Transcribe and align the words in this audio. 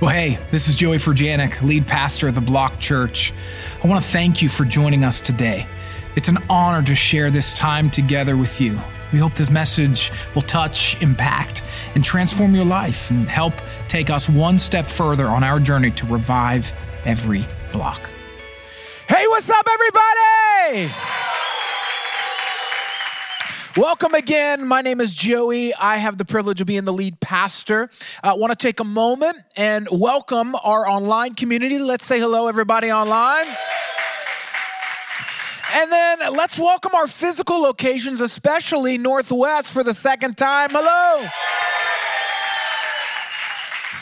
Well, 0.00 0.08
hey, 0.08 0.38
this 0.50 0.66
is 0.66 0.76
Joey 0.76 0.96
Furjanic, 0.96 1.60
lead 1.60 1.86
pastor 1.86 2.28
of 2.28 2.34
the 2.34 2.40
Block 2.40 2.78
Church. 2.80 3.34
I 3.84 3.86
want 3.86 4.02
to 4.02 4.10
thank 4.10 4.40
you 4.40 4.48
for 4.48 4.64
joining 4.64 5.04
us 5.04 5.20
today. 5.20 5.66
It's 6.16 6.28
an 6.28 6.38
honor 6.48 6.82
to 6.86 6.94
share 6.94 7.30
this 7.30 7.52
time 7.52 7.90
together 7.90 8.34
with 8.34 8.62
you. 8.62 8.80
We 9.12 9.18
hope 9.18 9.34
this 9.34 9.50
message 9.50 10.10
will 10.34 10.40
touch, 10.40 10.98
impact, 11.02 11.64
and 11.94 12.02
transform 12.02 12.54
your 12.54 12.64
life 12.64 13.10
and 13.10 13.28
help 13.28 13.52
take 13.88 14.08
us 14.08 14.26
one 14.26 14.58
step 14.58 14.86
further 14.86 15.26
on 15.26 15.44
our 15.44 15.60
journey 15.60 15.90
to 15.90 16.06
revive 16.06 16.72
every 17.04 17.44
block. 17.70 18.00
Hey, 19.06 19.26
what's 19.26 19.50
up, 19.50 19.68
everybody? 19.70 20.94
Welcome 23.76 24.14
again. 24.14 24.66
My 24.66 24.82
name 24.82 25.00
is 25.00 25.14
Joey. 25.14 25.72
I 25.72 25.98
have 25.98 26.18
the 26.18 26.24
privilege 26.24 26.60
of 26.60 26.66
being 26.66 26.82
the 26.82 26.92
lead 26.92 27.20
pastor. 27.20 27.88
I 28.20 28.34
want 28.34 28.50
to 28.50 28.56
take 28.56 28.80
a 28.80 28.84
moment 28.84 29.38
and 29.54 29.86
welcome 29.92 30.56
our 30.56 30.88
online 30.88 31.36
community. 31.36 31.78
Let's 31.78 32.04
say 32.04 32.18
hello, 32.18 32.48
everybody 32.48 32.90
online. 32.90 33.46
And 35.72 35.92
then 35.92 36.18
let's 36.32 36.58
welcome 36.58 36.96
our 36.96 37.06
physical 37.06 37.62
locations, 37.62 38.20
especially 38.20 38.98
Northwest, 38.98 39.70
for 39.70 39.84
the 39.84 39.94
second 39.94 40.36
time. 40.36 40.70
Hello. 40.72 41.28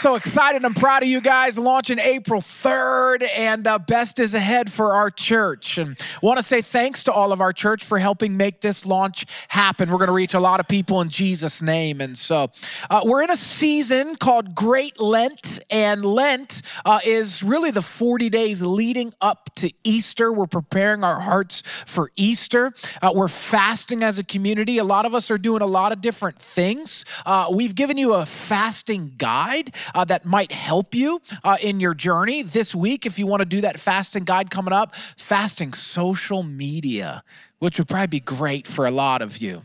So 0.00 0.14
excited. 0.14 0.64
I'm 0.64 0.74
proud 0.74 1.02
of 1.02 1.08
you 1.08 1.20
guys 1.20 1.58
launching 1.58 1.98
April 1.98 2.40
3rd, 2.40 3.28
and 3.34 3.66
uh, 3.66 3.80
best 3.80 4.20
is 4.20 4.32
ahead 4.32 4.70
for 4.70 4.94
our 4.94 5.10
church. 5.10 5.76
And 5.76 5.98
want 6.22 6.36
to 6.36 6.42
say 6.44 6.62
thanks 6.62 7.02
to 7.04 7.12
all 7.12 7.32
of 7.32 7.40
our 7.40 7.52
church 7.52 7.84
for 7.84 7.98
helping 7.98 8.36
make 8.36 8.60
this 8.60 8.86
launch 8.86 9.26
happen. 9.48 9.90
We're 9.90 9.98
going 9.98 10.06
to 10.06 10.12
reach 10.12 10.34
a 10.34 10.40
lot 10.40 10.60
of 10.60 10.68
people 10.68 11.00
in 11.00 11.08
Jesus' 11.08 11.60
name. 11.60 12.00
And 12.00 12.16
so 12.16 12.52
uh, 12.88 13.00
we're 13.02 13.22
in 13.22 13.30
a 13.30 13.36
season 13.36 14.14
called 14.14 14.54
Great 14.54 15.00
Lent, 15.00 15.58
and 15.68 16.04
Lent 16.04 16.62
uh, 16.84 17.00
is 17.04 17.42
really 17.42 17.72
the 17.72 17.82
40 17.82 18.30
days 18.30 18.62
leading 18.62 19.12
up 19.20 19.50
to 19.56 19.72
Easter. 19.82 20.32
We're 20.32 20.46
preparing 20.46 21.02
our 21.02 21.18
hearts 21.18 21.64
for 21.86 22.12
Easter. 22.14 22.72
Uh, 23.02 23.10
we're 23.12 23.26
fasting 23.26 24.04
as 24.04 24.16
a 24.20 24.22
community. 24.22 24.78
A 24.78 24.84
lot 24.84 25.06
of 25.06 25.14
us 25.16 25.28
are 25.28 25.38
doing 25.38 25.60
a 25.60 25.66
lot 25.66 25.90
of 25.90 26.00
different 26.00 26.38
things. 26.38 27.04
Uh, 27.26 27.48
we've 27.50 27.74
given 27.74 27.98
you 27.98 28.14
a 28.14 28.24
fasting 28.24 29.14
guide 29.18 29.74
uh, 29.94 30.04
that 30.04 30.24
might 30.24 30.52
help 30.52 30.94
you 30.94 31.20
uh, 31.44 31.56
in 31.60 31.80
your 31.80 31.94
journey 31.94 32.42
this 32.42 32.74
week. 32.74 33.06
If 33.06 33.18
you 33.18 33.26
want 33.26 33.40
to 33.40 33.46
do 33.46 33.60
that 33.62 33.78
fasting 33.78 34.24
guide 34.24 34.50
coming 34.50 34.72
up, 34.72 34.94
fasting 35.16 35.72
social 35.72 36.42
media, 36.42 37.22
which 37.58 37.78
would 37.78 37.88
probably 37.88 38.06
be 38.06 38.20
great 38.20 38.66
for 38.66 38.86
a 38.86 38.90
lot 38.90 39.22
of 39.22 39.38
you, 39.38 39.64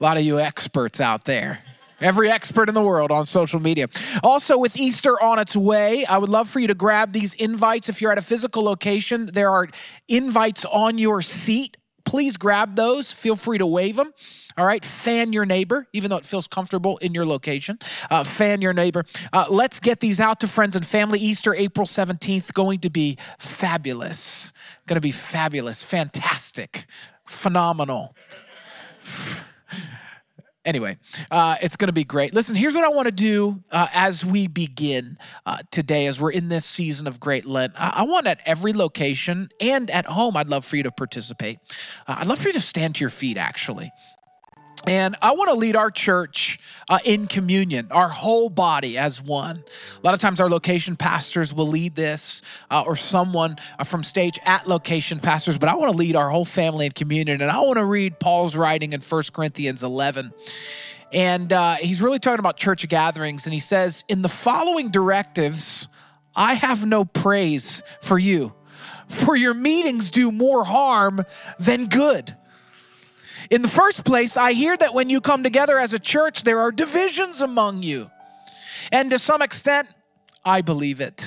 a 0.00 0.02
lot 0.02 0.16
of 0.16 0.24
you 0.24 0.38
experts 0.38 1.00
out 1.00 1.24
there. 1.24 1.62
Every 2.00 2.30
expert 2.30 2.68
in 2.68 2.74
the 2.74 2.82
world 2.82 3.10
on 3.10 3.26
social 3.26 3.60
media. 3.60 3.88
Also, 4.22 4.58
with 4.58 4.76
Easter 4.76 5.20
on 5.22 5.38
its 5.38 5.56
way, 5.56 6.04
I 6.04 6.18
would 6.18 6.28
love 6.28 6.48
for 6.48 6.58
you 6.60 6.66
to 6.66 6.74
grab 6.74 7.12
these 7.12 7.34
invites. 7.34 7.88
If 7.88 8.02
you're 8.02 8.12
at 8.12 8.18
a 8.18 8.22
physical 8.22 8.62
location, 8.62 9.30
there 9.32 9.50
are 9.50 9.68
invites 10.08 10.64
on 10.66 10.98
your 10.98 11.22
seat. 11.22 11.76
Please 12.04 12.36
grab 12.36 12.76
those. 12.76 13.10
Feel 13.10 13.36
free 13.36 13.58
to 13.58 13.66
wave 13.66 13.96
them. 13.96 14.12
All 14.56 14.66
right, 14.66 14.84
fan 14.84 15.32
your 15.32 15.44
neighbor, 15.44 15.88
even 15.92 16.10
though 16.10 16.16
it 16.16 16.24
feels 16.24 16.46
comfortable 16.46 16.96
in 16.98 17.14
your 17.14 17.26
location. 17.26 17.78
Uh, 18.10 18.22
fan 18.24 18.60
your 18.60 18.72
neighbor. 18.72 19.04
Uh, 19.32 19.46
let's 19.48 19.80
get 19.80 20.00
these 20.00 20.20
out 20.20 20.40
to 20.40 20.46
friends 20.46 20.76
and 20.76 20.86
family. 20.86 21.18
Easter, 21.18 21.54
April 21.54 21.86
17th, 21.86 22.52
going 22.52 22.80
to 22.80 22.90
be 22.90 23.18
fabulous. 23.38 24.52
Going 24.86 24.96
to 24.96 25.00
be 25.00 25.12
fabulous, 25.12 25.82
fantastic, 25.82 26.86
phenomenal. 27.26 28.14
Anyway, 30.64 30.98
uh, 31.30 31.56
it's 31.62 31.76
going 31.76 31.88
to 31.88 31.92
be 31.92 32.04
great. 32.04 32.34
Listen, 32.34 32.56
here's 32.56 32.74
what 32.74 32.84
I 32.84 32.88
want 32.88 33.06
to 33.06 33.12
do 33.12 33.62
uh, 33.70 33.88
as 33.92 34.24
we 34.24 34.46
begin 34.46 35.18
uh, 35.46 35.58
today, 35.70 36.06
as 36.06 36.20
we're 36.20 36.32
in 36.32 36.48
this 36.48 36.64
season 36.64 37.06
of 37.06 37.20
Great 37.20 37.44
Lent. 37.44 37.72
I, 37.76 37.92
I, 37.96 38.02
want 38.04 38.26
at 38.26 38.40
every 38.44 38.72
location 38.72 39.48
and 39.60 39.90
at 39.90 40.06
home, 40.06 40.36
I'd 40.36 40.48
love 40.48 40.64
for 40.64 40.76
you 40.76 40.82
to 40.84 40.90
participate. 40.90 41.58
Uh, 42.06 42.16
I'd 42.18 42.26
love 42.26 42.38
for 42.38 42.48
you 42.48 42.54
to 42.54 42.60
stand 42.60 42.96
to 42.96 43.00
your 43.00 43.10
feet, 43.10 43.36
actually. 43.36 43.90
And 44.86 45.16
I 45.22 45.32
want 45.32 45.48
to 45.48 45.54
lead 45.54 45.76
our 45.76 45.90
church 45.90 46.58
uh, 46.88 46.98
in 47.04 47.26
communion, 47.26 47.88
our 47.90 48.08
whole 48.08 48.50
body 48.50 48.98
as 48.98 49.20
one. 49.20 49.56
A 49.96 50.00
lot 50.02 50.12
of 50.12 50.20
times, 50.20 50.40
our 50.40 50.50
location 50.50 50.94
pastors 50.94 51.54
will 51.54 51.66
lead 51.66 51.94
this, 51.94 52.42
uh, 52.70 52.84
or 52.86 52.94
someone 52.94 53.56
uh, 53.78 53.84
from 53.84 54.02
stage 54.02 54.38
at 54.44 54.68
location 54.68 55.20
pastors, 55.20 55.56
but 55.56 55.70
I 55.70 55.74
want 55.74 55.90
to 55.92 55.96
lead 55.96 56.16
our 56.16 56.28
whole 56.28 56.44
family 56.44 56.86
in 56.86 56.92
communion. 56.92 57.40
And 57.40 57.50
I 57.50 57.60
want 57.60 57.78
to 57.78 57.84
read 57.84 58.20
Paul's 58.20 58.54
writing 58.54 58.92
in 58.92 59.00
1 59.00 59.22
Corinthians 59.32 59.82
11. 59.82 60.34
And 61.12 61.52
uh, 61.52 61.76
he's 61.76 62.02
really 62.02 62.18
talking 62.18 62.40
about 62.40 62.56
church 62.58 62.86
gatherings. 62.88 63.46
And 63.46 63.54
he 63.54 63.60
says, 63.60 64.04
In 64.08 64.20
the 64.20 64.28
following 64.28 64.90
directives, 64.90 65.88
I 66.36 66.54
have 66.54 66.84
no 66.84 67.04
praise 67.04 67.82
for 68.02 68.18
you, 68.18 68.52
for 69.08 69.34
your 69.36 69.54
meetings 69.54 70.10
do 70.10 70.30
more 70.30 70.64
harm 70.64 71.24
than 71.58 71.86
good. 71.86 72.36
In 73.50 73.62
the 73.62 73.68
first 73.68 74.04
place, 74.04 74.36
I 74.36 74.52
hear 74.52 74.76
that 74.76 74.94
when 74.94 75.10
you 75.10 75.20
come 75.20 75.42
together 75.42 75.78
as 75.78 75.92
a 75.92 75.98
church, 75.98 76.44
there 76.44 76.60
are 76.60 76.72
divisions 76.72 77.40
among 77.40 77.82
you. 77.82 78.10
And 78.90 79.10
to 79.10 79.18
some 79.18 79.42
extent, 79.42 79.88
I 80.44 80.62
believe 80.62 81.00
it. 81.00 81.24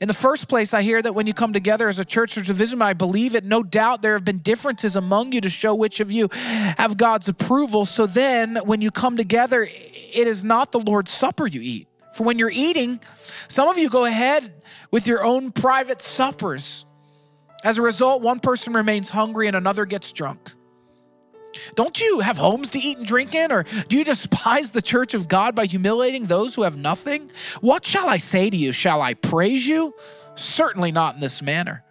In 0.00 0.08
the 0.08 0.14
first 0.14 0.48
place, 0.48 0.74
I 0.74 0.82
hear 0.82 1.00
that 1.00 1.14
when 1.14 1.26
you 1.26 1.32
come 1.32 1.52
together 1.52 1.88
as 1.88 1.98
a 1.98 2.04
church, 2.04 2.34
there's 2.34 2.48
division. 2.48 2.82
I 2.82 2.92
believe 2.92 3.34
it. 3.34 3.44
No 3.44 3.62
doubt 3.62 4.02
there 4.02 4.12
have 4.14 4.24
been 4.24 4.40
differences 4.40 4.96
among 4.96 5.32
you 5.32 5.40
to 5.40 5.48
show 5.48 5.74
which 5.74 6.00
of 6.00 6.10
you 6.10 6.28
have 6.32 6.96
God's 6.96 7.28
approval. 7.28 7.86
So 7.86 8.04
then, 8.04 8.56
when 8.64 8.80
you 8.80 8.90
come 8.90 9.16
together, 9.16 9.62
it 9.62 10.26
is 10.28 10.44
not 10.44 10.72
the 10.72 10.80
Lord's 10.80 11.10
Supper 11.10 11.46
you 11.46 11.60
eat. 11.60 11.88
For 12.12 12.24
when 12.24 12.38
you're 12.38 12.50
eating, 12.50 13.00
some 13.48 13.68
of 13.68 13.78
you 13.78 13.88
go 13.88 14.04
ahead 14.04 14.52
with 14.90 15.06
your 15.06 15.24
own 15.24 15.52
private 15.52 16.02
suppers. 16.02 16.84
As 17.64 17.78
a 17.78 17.82
result, 17.82 18.22
one 18.22 18.40
person 18.40 18.74
remains 18.74 19.08
hungry 19.08 19.46
and 19.46 19.56
another 19.56 19.86
gets 19.86 20.12
drunk. 20.12 20.52
Don't 21.76 21.98
you 22.00 22.20
have 22.20 22.36
homes 22.36 22.70
to 22.70 22.78
eat 22.78 22.98
and 22.98 23.06
drink 23.06 23.34
in? 23.34 23.50
Or 23.50 23.64
do 23.88 23.96
you 23.96 24.04
despise 24.04 24.72
the 24.72 24.82
church 24.82 25.14
of 25.14 25.28
God 25.28 25.54
by 25.54 25.66
humiliating 25.66 26.26
those 26.26 26.54
who 26.54 26.62
have 26.62 26.76
nothing? 26.76 27.30
What 27.60 27.86
shall 27.86 28.08
I 28.08 28.18
say 28.18 28.50
to 28.50 28.56
you? 28.56 28.72
Shall 28.72 29.00
I 29.00 29.14
praise 29.14 29.66
you? 29.66 29.94
Certainly 30.34 30.92
not 30.92 31.14
in 31.14 31.20
this 31.20 31.40
manner. 31.40 31.82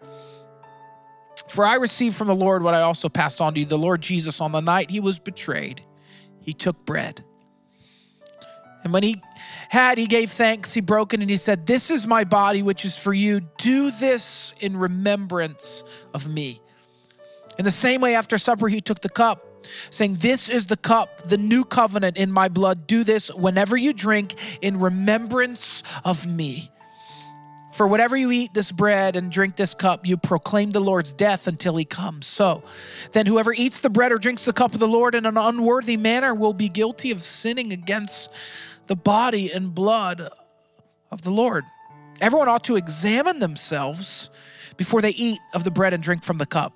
For 1.47 1.65
I 1.65 1.75
received 1.75 2.15
from 2.15 2.27
the 2.27 2.35
Lord 2.35 2.61
what 2.61 2.73
I 2.73 2.81
also 2.81 3.09
passed 3.09 3.41
on 3.41 3.53
to 3.55 3.61
you. 3.61 3.65
The 3.65 3.77
Lord 3.77 4.01
Jesus, 4.01 4.41
on 4.41 4.51
the 4.51 4.61
night 4.61 4.91
he 4.91 4.99
was 4.99 5.17
betrayed, 5.17 5.81
he 6.39 6.53
took 6.53 6.85
bread. 6.85 7.23
And 8.83 8.91
when 8.91 9.03
he 9.03 9.21
had, 9.69 9.97
he 9.97 10.07
gave 10.07 10.31
thanks, 10.31 10.73
he 10.73 10.81
broke 10.81 11.13
it, 11.13 11.21
and 11.21 11.29
he 11.29 11.37
said, 11.37 11.65
This 11.65 11.89
is 11.89 12.05
my 12.05 12.23
body, 12.23 12.61
which 12.61 12.83
is 12.85 12.97
for 12.97 13.13
you. 13.13 13.41
Do 13.57 13.91
this 13.91 14.53
in 14.59 14.75
remembrance 14.77 15.83
of 16.13 16.27
me. 16.27 16.61
In 17.57 17.65
the 17.65 17.71
same 17.71 18.01
way, 18.01 18.15
after 18.15 18.37
supper, 18.37 18.67
he 18.67 18.81
took 18.81 19.01
the 19.01 19.09
cup, 19.09 19.65
saying, 19.89 20.17
This 20.17 20.49
is 20.49 20.65
the 20.65 20.77
cup, 20.77 21.27
the 21.29 21.37
new 21.37 21.63
covenant 21.63 22.17
in 22.17 22.31
my 22.31 22.49
blood. 22.49 22.87
Do 22.87 23.03
this 23.03 23.29
whenever 23.33 23.77
you 23.77 23.93
drink 23.93 24.35
in 24.61 24.79
remembrance 24.79 25.81
of 26.03 26.27
me. 26.27 26.69
For 27.73 27.87
whatever 27.87 28.15
you 28.15 28.31
eat 28.31 28.53
this 28.53 28.71
bread 28.71 29.15
and 29.15 29.31
drink 29.31 29.55
this 29.55 29.73
cup, 29.73 30.05
you 30.05 30.15
proclaim 30.15 30.69
the 30.69 30.79
Lord's 30.79 31.11
death 31.11 31.47
until 31.47 31.75
he 31.75 31.85
comes. 31.85 32.27
So 32.27 32.63
then, 33.13 33.25
whoever 33.25 33.51
eats 33.51 33.79
the 33.79 33.89
bread 33.89 34.11
or 34.11 34.19
drinks 34.19 34.45
the 34.45 34.53
cup 34.53 34.75
of 34.75 34.79
the 34.79 34.87
Lord 34.87 35.15
in 35.15 35.25
an 35.25 35.37
unworthy 35.37 35.97
manner 35.97 36.35
will 36.35 36.53
be 36.53 36.69
guilty 36.69 37.09
of 37.09 37.23
sinning 37.23 37.73
against 37.73 38.29
the 38.87 38.95
body 38.95 39.51
and 39.51 39.73
blood 39.73 40.29
of 41.11 41.21
the 41.21 41.31
Lord. 41.31 41.63
Everyone 42.21 42.47
ought 42.47 42.63
to 42.65 42.75
examine 42.75 43.39
themselves 43.39 44.29
before 44.77 45.01
they 45.01 45.11
eat 45.11 45.39
of 45.53 45.63
the 45.63 45.71
bread 45.71 45.93
and 45.93 46.01
drink 46.01 46.23
from 46.23 46.37
the 46.37 46.45
cup. 46.45 46.73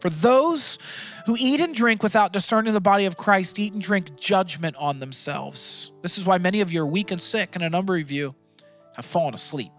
For 0.00 0.10
those 0.10 0.78
who 1.26 1.36
eat 1.38 1.60
and 1.60 1.74
drink 1.74 2.02
without 2.02 2.32
discerning 2.32 2.72
the 2.72 2.80
body 2.80 3.04
of 3.04 3.16
Christ 3.16 3.58
eat 3.58 3.72
and 3.72 3.80
drink 3.80 4.16
judgment 4.16 4.74
on 4.76 4.98
themselves. 4.98 5.92
This 6.02 6.18
is 6.18 6.26
why 6.26 6.38
many 6.38 6.60
of 6.60 6.72
you 6.72 6.82
are 6.82 6.86
weak 6.86 7.12
and 7.12 7.20
sick, 7.20 7.54
and 7.54 7.62
a 7.62 7.70
number 7.70 7.96
of 7.96 8.10
you 8.10 8.34
have 8.96 9.04
fallen 9.04 9.34
asleep. 9.34 9.72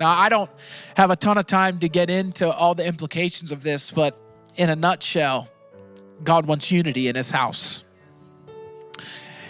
Now, 0.00 0.10
I 0.10 0.28
don't 0.28 0.50
have 0.96 1.10
a 1.10 1.16
ton 1.16 1.38
of 1.38 1.46
time 1.46 1.78
to 1.78 1.88
get 1.88 2.10
into 2.10 2.52
all 2.52 2.74
the 2.74 2.84
implications 2.84 3.52
of 3.52 3.62
this, 3.62 3.92
but 3.92 4.18
in 4.56 4.68
a 4.68 4.74
nutshell, 4.74 5.48
God 6.24 6.46
wants 6.46 6.70
unity 6.70 7.06
in 7.06 7.14
his 7.14 7.30
house. 7.30 7.84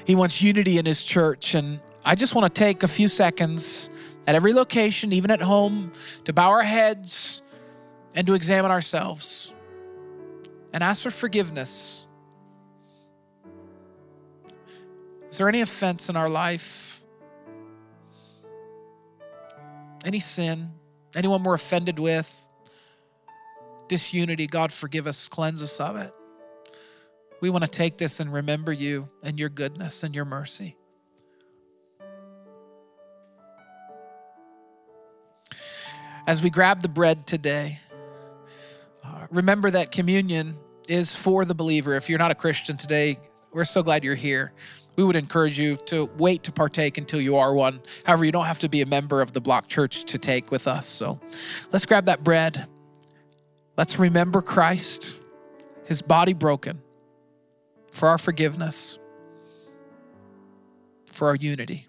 He 0.05 0.15
wants 0.15 0.41
unity 0.43 0.79
in 0.79 0.87
His 0.87 1.03
church. 1.03 1.55
And 1.55 1.81
I 2.05 2.15
just 2.15 2.35
want 2.35 2.53
to 2.53 2.59
take 2.59 2.83
a 2.83 2.89
few 2.89 3.09
seconds 3.09 3.89
at 4.27 4.35
every 4.35 4.53
location, 4.53 5.13
even 5.13 5.31
at 5.31 5.43
home, 5.43 5.93
to 6.25 6.33
bow 6.33 6.51
our 6.51 6.63
heads 6.63 7.43
and 8.15 8.27
to 8.27 8.35
examine 8.35 8.71
ourselves 8.71 9.53
and 10.73 10.83
ask 10.83 11.03
for 11.03 11.11
forgiveness. 11.11 12.07
Is 15.31 15.39
there 15.39 15.49
any 15.49 15.63
offense 15.63 16.09
in 16.09 16.17
our 16.17 16.29
life? 16.29 17.03
Any 20.05 20.21
sin? 20.21 20.71
Anyone 21.15 21.43
we're 21.43 21.55
offended 21.55 21.99
with? 21.99 22.51
Disunity? 23.89 24.47
God, 24.47 24.73
forgive 24.73 25.07
us, 25.07 25.29
cleanse 25.29 25.63
us 25.63 25.81
of 25.81 25.97
it. 25.97 26.13
We 27.41 27.51
want 27.51 27.65
to 27.65 27.71
take 27.71 27.99
this 27.99 28.21
and 28.21 28.33
remember 28.33 28.73
you 28.73 29.09
and 29.23 29.39
your 29.39 29.49
goodness 29.49 30.03
and 30.03 30.15
your 30.15 30.25
mercy. 30.25 30.77
As 36.27 36.43
we 36.43 36.49
grab 36.49 36.81
the 36.81 36.89
bread 36.89 37.27
today, 37.27 37.81
uh, 39.05 39.27
remember 39.31 39.71
that 39.71 39.93
communion 39.93 40.57
is 40.89 41.15
for 41.15 41.45
the 41.45 41.55
believer. 41.55 41.95
If 41.95 42.09
you're 42.09 42.19
not 42.19 42.31
a 42.31 42.35
Christian 42.35 42.79
today, 42.79 43.19
we're 43.53 43.67
so 43.67 43.83
glad 43.83 44.05
you're 44.05 44.15
here. 44.15 44.53
We 44.97 45.05
would 45.05 45.17
encourage 45.17 45.59
you 45.59 45.77
to 45.87 46.09
wait 46.17 46.45
to 46.45 46.53
partake 46.53 46.97
until 46.97 47.21
you 47.21 47.37
are 47.37 47.53
one. 47.53 47.83
However, 48.05 48.25
you 48.25 48.33
don't 48.33 48.47
have 48.47 48.61
to 48.61 48.69
be 48.69 48.81
a 48.81 48.87
member 48.87 49.21
of 49.21 49.33
the 49.33 49.41
block 49.41 49.69
church 49.69 50.05
to 50.05 50.19
take 50.19 50.51
with 50.51 50.67
us. 50.67 50.87
So 50.87 51.21
let's 51.73 51.85
grab 51.85 52.07
that 52.07 52.25
bread. 52.25 52.69
Let's 53.77 53.99
remember 53.99 54.41
Christ, 54.41 55.21
his 55.85 56.01
body 56.01 56.33
broken 56.33 56.81
for 57.95 58.09
our 58.09 58.19
forgiveness, 58.19 58.99
for 61.07 61.29
our 61.29 61.37
unity. 61.37 61.87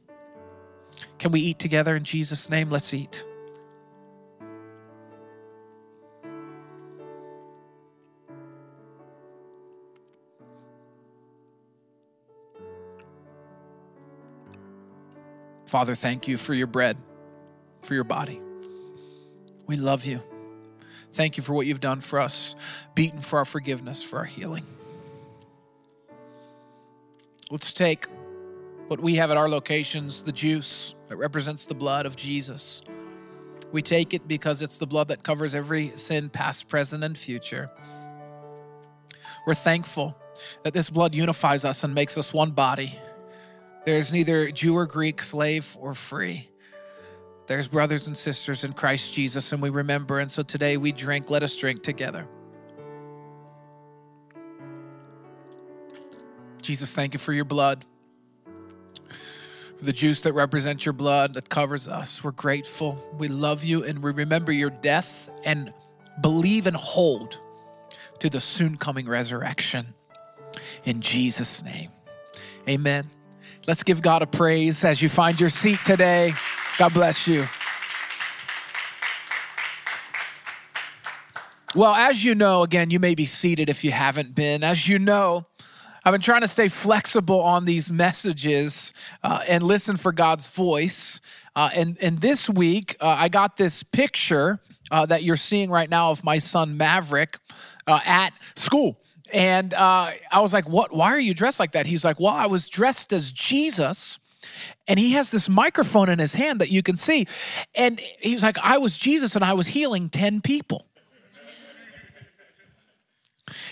Can 1.18 1.31
we 1.31 1.40
eat 1.40 1.57
together 1.57 1.96
in 1.96 2.04
Jesus' 2.04 2.48
name? 2.48 2.69
Let's 2.69 2.94
eat. 2.94 3.25
Father, 15.66 15.96
thank 15.96 16.28
you 16.28 16.38
for 16.38 16.54
your 16.54 16.68
bread, 16.68 16.98
for 17.81 17.96
your 17.96 18.04
body. 18.04 18.40
We 19.66 19.75
love 19.75 20.06
you. 20.06 20.22
Thank 21.13 21.36
you 21.36 21.42
for 21.42 21.54
what 21.54 21.66
you've 21.66 21.80
done 21.80 22.00
for 22.00 22.19
us, 22.19 22.56
beaten 22.94 23.22
for 23.22 23.40
our 23.40 23.46
forgiveness, 23.46 24.04
for 24.04 24.19
our 24.19 24.25
healing. 24.25 24.68
Let's 27.52 27.74
take 27.74 28.08
what 28.88 29.00
we 29.00 29.16
have 29.16 29.30
at 29.30 29.38
our 29.38 29.48
locations, 29.48 30.24
the 30.24 30.32
juice 30.32 30.96
that 31.10 31.18
represents 31.18 31.66
the 31.66 31.76
blood 31.76 32.06
of 32.06 32.16
Jesus. 32.16 32.82
We 33.72 33.82
take 33.82 34.14
it 34.14 34.28
because 34.28 34.62
it's 34.62 34.78
the 34.78 34.88
blood 34.88 35.10
that 35.10 35.24
covers 35.24 35.54
every 35.54 35.92
sin, 35.96 36.30
past, 36.30 36.68
present, 36.68 37.04
and 37.04 37.18
future. 37.18 37.70
We're 39.46 39.54
thankful 39.54 40.18
that 40.64 40.74
this 40.74 40.90
blood 40.90 41.14
unifies 41.14 41.66
us 41.66 41.84
and 41.84 41.94
makes 41.94 42.18
us 42.18 42.34
one 42.34 42.52
body. 42.52 43.00
There's 43.86 44.12
neither 44.12 44.50
Jew 44.50 44.76
or 44.76 44.88
Greek, 44.88 45.22
slave 45.22 45.78
or 45.80 45.94
free. 45.94 46.50
There's 47.46 47.68
brothers 47.68 48.08
and 48.08 48.18
sisters 48.18 48.64
in 48.64 48.74
Christ 48.74 49.14
Jesus, 49.14 49.52
and 49.52 49.62
we 49.62 49.70
remember. 49.70 50.20
And 50.20 50.32
so 50.32 50.42
today 50.42 50.78
we 50.78 50.92
drink. 50.92 51.30
Let 51.30 51.44
us 51.44 51.56
drink 51.56 51.84
together. 51.84 52.28
Jesus, 56.66 56.90
thank 56.90 57.14
you 57.14 57.20
for 57.20 57.32
your 57.32 57.46
blood, 57.46 57.86
for 59.78 59.86
the 59.86 59.94
juice 59.94 60.22
that 60.22 60.34
represents 60.34 60.84
your 60.84 60.94
blood 60.94 61.36
that 61.36 61.48
covers 61.48 61.88
us. 61.88 62.24
We're 62.24 62.32
grateful. 62.32 63.06
We 63.20 63.28
love 63.28 63.64
you, 63.64 63.84
and 63.84 64.00
we 64.00 64.12
remember 64.12 64.52
your 64.52 64.72
death 64.72 65.30
and 65.44 65.72
believe 66.22 66.66
and 66.66 66.76
hold 66.76 67.40
to 68.18 68.32
the 68.32 68.40
soon 68.40 68.78
coming 68.78 69.08
resurrection. 69.08 69.94
In 70.86 71.02
Jesus' 71.02 71.64
name, 71.64 71.92
amen. 72.68 73.12
Let's 73.68 73.84
give 73.84 74.02
God 74.02 74.24
a 74.24 74.28
praise 74.28 74.84
as 74.84 75.04
you 75.04 75.10
find 75.10 75.40
your 75.40 75.52
seat 75.52 75.78
today. 75.86 76.34
God 76.80 76.96
bless 76.96 77.28
you. 77.28 77.48
Well, 81.76 81.94
as 81.94 82.24
you 82.26 82.34
know, 82.34 82.64
again, 82.64 82.90
you 82.90 83.00
may 83.00 83.14
be 83.14 83.28
seated 83.28 83.70
if 83.70 83.84
you 83.84 83.92
haven't 83.92 84.34
been. 84.34 84.64
As 84.64 84.88
you 84.88 84.98
know, 84.98 85.46
I've 86.07 86.12
been 86.12 86.22
trying 86.22 86.42
to 86.42 86.48
stay 86.48 86.68
flexible 86.68 87.42
on 87.42 87.66
these 87.66 87.92
messages 87.92 88.94
uh, 89.24 89.44
and 89.48 89.63
listen 89.63 89.98
for 89.98 90.12
God's 90.12 90.46
voice. 90.46 91.19
Uh, 91.56 91.72
and, 91.74 91.98
and 92.00 92.22
this 92.22 92.48
week, 92.48 92.96
uh, 93.02 93.16
I 93.18 93.28
got 93.28 93.57
this 93.57 93.81
picture 93.81 94.60
uh, 94.92 95.07
that 95.07 95.24
you're 95.24 95.36
seeing 95.36 95.72
right 95.72 95.90
now 95.90 96.12
of 96.12 96.24
my 96.24 96.38
son 96.38 96.78
Maverick 96.78 97.40
uh, 97.88 98.02
at 98.06 98.34
school. 98.56 99.02
And 99.34 99.74
uh, 99.74 100.12
I 100.31 100.42
was 100.42 100.54
like, 100.54 100.69
"What? 100.69 100.94
Why 100.94 101.07
are 101.07 101.19
you 101.19 101.34
dressed 101.34 101.60
like 101.60 101.72
that?" 101.72 101.88
He's 101.88 102.06
like, 102.06 102.19
"Well, 102.19 102.36
I 102.36 102.46
was 102.46 102.69
dressed 102.69 103.12
as 103.12 103.31
Jesus." 103.31 104.19
And 104.88 105.00
he 105.00 105.13
has 105.13 105.31
this 105.31 105.50
microphone 105.50 106.08
in 106.08 106.19
his 106.19 106.36
hand 106.36 106.62
that 106.62 106.69
you 106.69 106.84
can 106.84 106.98
see. 106.98 107.25
And 107.74 108.00
he's 108.19 108.44
like, 108.44 108.60
I 108.62 108.78
was 108.78 108.96
Jesus 108.96 109.36
and 109.36 109.44
I 109.44 109.54
was 109.54 109.66
healing 109.66 110.08
10 110.08 110.42
people. 110.42 110.86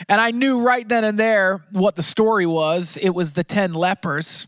And 0.08 0.22
I 0.22 0.32
knew 0.32 0.64
right 0.64 0.88
then 0.88 1.04
and 1.04 1.18
there 1.18 1.66
what 1.72 1.96
the 1.96 2.04
story 2.04 2.46
was 2.46 2.98
it 3.02 3.10
was 3.10 3.34
the 3.34 3.44
10 3.44 3.74
lepers. 3.74 4.48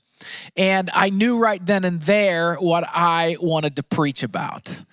And 0.56 0.89
I 0.94 1.10
knew 1.10 1.39
right 1.39 1.63
then 1.63 1.83
and 1.83 2.01
there 2.01 2.56
what 2.56 2.83
I 2.88 3.38
wanted 3.39 3.75
to 3.75 3.83
preach 3.83 4.24
about. 4.24 4.86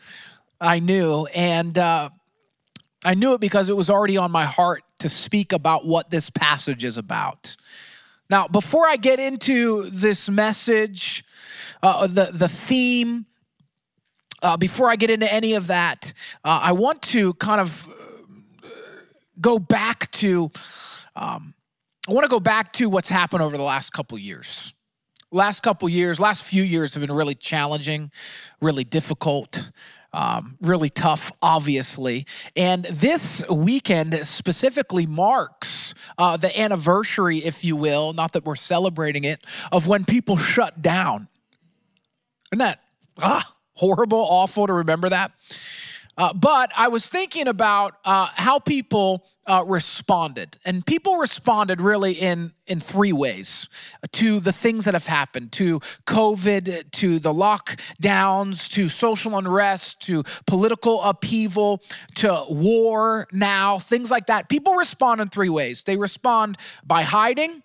I 0.61 0.79
knew. 0.79 1.27
And 1.27 1.77
uh, 1.79 2.11
I 3.05 3.15
knew 3.15 3.35
it 3.35 3.41
because 3.41 3.69
it 3.69 3.77
was 3.77 3.91
already 3.91 4.17
on 4.17 4.31
my 4.31 4.45
heart 4.45 4.85
to 5.01 5.09
speak 5.09 5.53
about 5.53 5.87
what 5.87 6.11
this 6.11 6.31
passage 6.31 6.85
is 6.85 6.97
about. 6.97 7.57
Now, 8.31 8.49
before 8.49 8.87
I 8.87 8.97
get 8.97 9.21
into 9.21 9.91
this 9.91 10.29
message, 10.29 11.25
uh, 11.83 12.07
the, 12.07 12.31
the 12.33 12.49
theme, 12.49 13.27
uh, 14.43 14.57
before 14.57 14.89
I 14.89 14.97
get 14.97 15.11
into 15.11 15.31
any 15.31 15.55
of 15.55 15.67
that, 15.67 16.13
uh, 16.45 16.61
I 16.63 16.73
want 16.73 17.03
to 17.03 17.35
kind 17.35 17.61
of 17.61 17.89
go 19.41 19.59
back 19.59 20.11
to, 20.13 20.51
um, 21.17 21.55
I 22.09 22.13
want 22.13 22.25
to 22.25 22.31
go 22.31 22.41
back 22.41 22.73
to 22.75 22.89
what's 22.89 23.09
happened 23.09 23.43
over 23.43 23.57
the 23.57 23.63
last 23.63 23.93
couple 23.93 24.19
years. 24.19 24.75
Last 25.31 25.63
couple 25.63 25.89
years, 25.89 26.21
last 26.21 26.43
few 26.43 26.63
years 26.63 26.95
have 26.95 27.01
been 27.01 27.13
really 27.13 27.35
challenging, 27.35 28.11
really 28.61 28.85
difficult 28.85 29.71
um, 30.13 30.59
really 30.61 30.91
tough, 30.91 31.33
obviously. 31.43 32.27
And 32.55 32.85
this 32.85 33.43
weekend 33.49 34.27
specifically 34.27 35.07
marks 35.07 35.95
uh, 36.19 36.37
the 36.37 36.59
anniversary, 36.59 37.39
if 37.39 37.65
you 37.65 37.77
will, 37.77 38.13
not 38.13 38.33
that 38.33 38.45
we're 38.45 38.57
celebrating 38.57 39.25
it, 39.25 39.43
of 39.71 39.87
when 39.87 40.05
people 40.05 40.37
shut 40.37 40.83
down. 40.83 41.29
Isn't 42.53 42.59
that 42.59 42.81
ah, 43.19 43.55
horrible, 43.75 44.21
awful 44.21 44.67
to 44.67 44.73
remember 44.75 45.09
that? 45.09 45.33
Uh, 46.17 46.33
but 46.35 46.71
I 46.77 46.89
was 46.89 47.07
thinking 47.07 47.49
about 47.49 47.95
uh, 48.05 48.29
how 48.35 48.59
people 48.59 49.25
uh, 49.47 49.65
responded, 49.67 50.59
and 50.65 50.85
people 50.85 51.17
responded 51.17 51.81
really 51.81 52.13
in 52.13 52.53
in 52.67 52.81
three 52.81 53.13
ways 53.13 53.69
to 54.13 54.39
the 54.39 54.53
things 54.53 54.85
that 54.85 54.95
have 54.95 55.07
happened: 55.07 55.53
to 55.53 55.81
COVID, 56.07 56.91
to 56.93 57.19
the 57.19 57.33
lockdowns, 57.33 58.69
to 58.73 58.89
social 58.91 59.39
unrest, 59.39 60.01
to 60.03 60.23
political 60.47 61.03
upheaval, 61.03 61.83
to 62.17 62.45
war. 62.49 63.27
Now, 63.33 63.79
things 63.79 64.11
like 64.11 64.27
that. 64.27 64.51
People 64.51 64.75
respond 64.75 65.23
in 65.23 65.29
three 65.29 65.49
ways. 65.49 65.83
They 65.83 65.97
respond 65.97 66.59
by 66.85 67.03
hiding, 67.03 67.63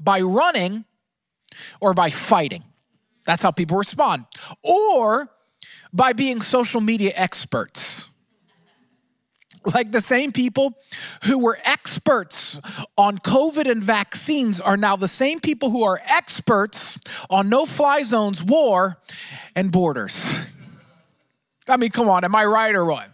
by 0.00 0.20
running, 0.22 0.84
or 1.80 1.94
by 1.94 2.10
fighting. 2.10 2.64
That's 3.26 3.42
how 3.42 3.52
people 3.52 3.76
respond. 3.76 4.24
Or 4.62 5.30
by 5.92 6.12
being 6.12 6.40
social 6.40 6.80
media 6.80 7.12
experts. 7.14 8.04
Like 9.74 9.92
the 9.92 10.00
same 10.00 10.32
people 10.32 10.74
who 11.24 11.38
were 11.38 11.58
experts 11.64 12.58
on 12.96 13.18
COVID 13.18 13.70
and 13.70 13.82
vaccines 13.82 14.60
are 14.60 14.76
now 14.76 14.96
the 14.96 15.08
same 15.08 15.40
people 15.40 15.70
who 15.70 15.82
are 15.82 16.00
experts 16.04 16.98
on 17.28 17.48
no 17.48 17.66
fly 17.66 18.02
zones, 18.02 18.42
war, 18.42 18.98
and 19.54 19.70
borders. 19.70 20.24
I 21.68 21.76
mean, 21.76 21.90
come 21.90 22.08
on, 22.08 22.24
am 22.24 22.34
I 22.34 22.44
right 22.46 22.74
or 22.74 22.84
what? 22.84 23.10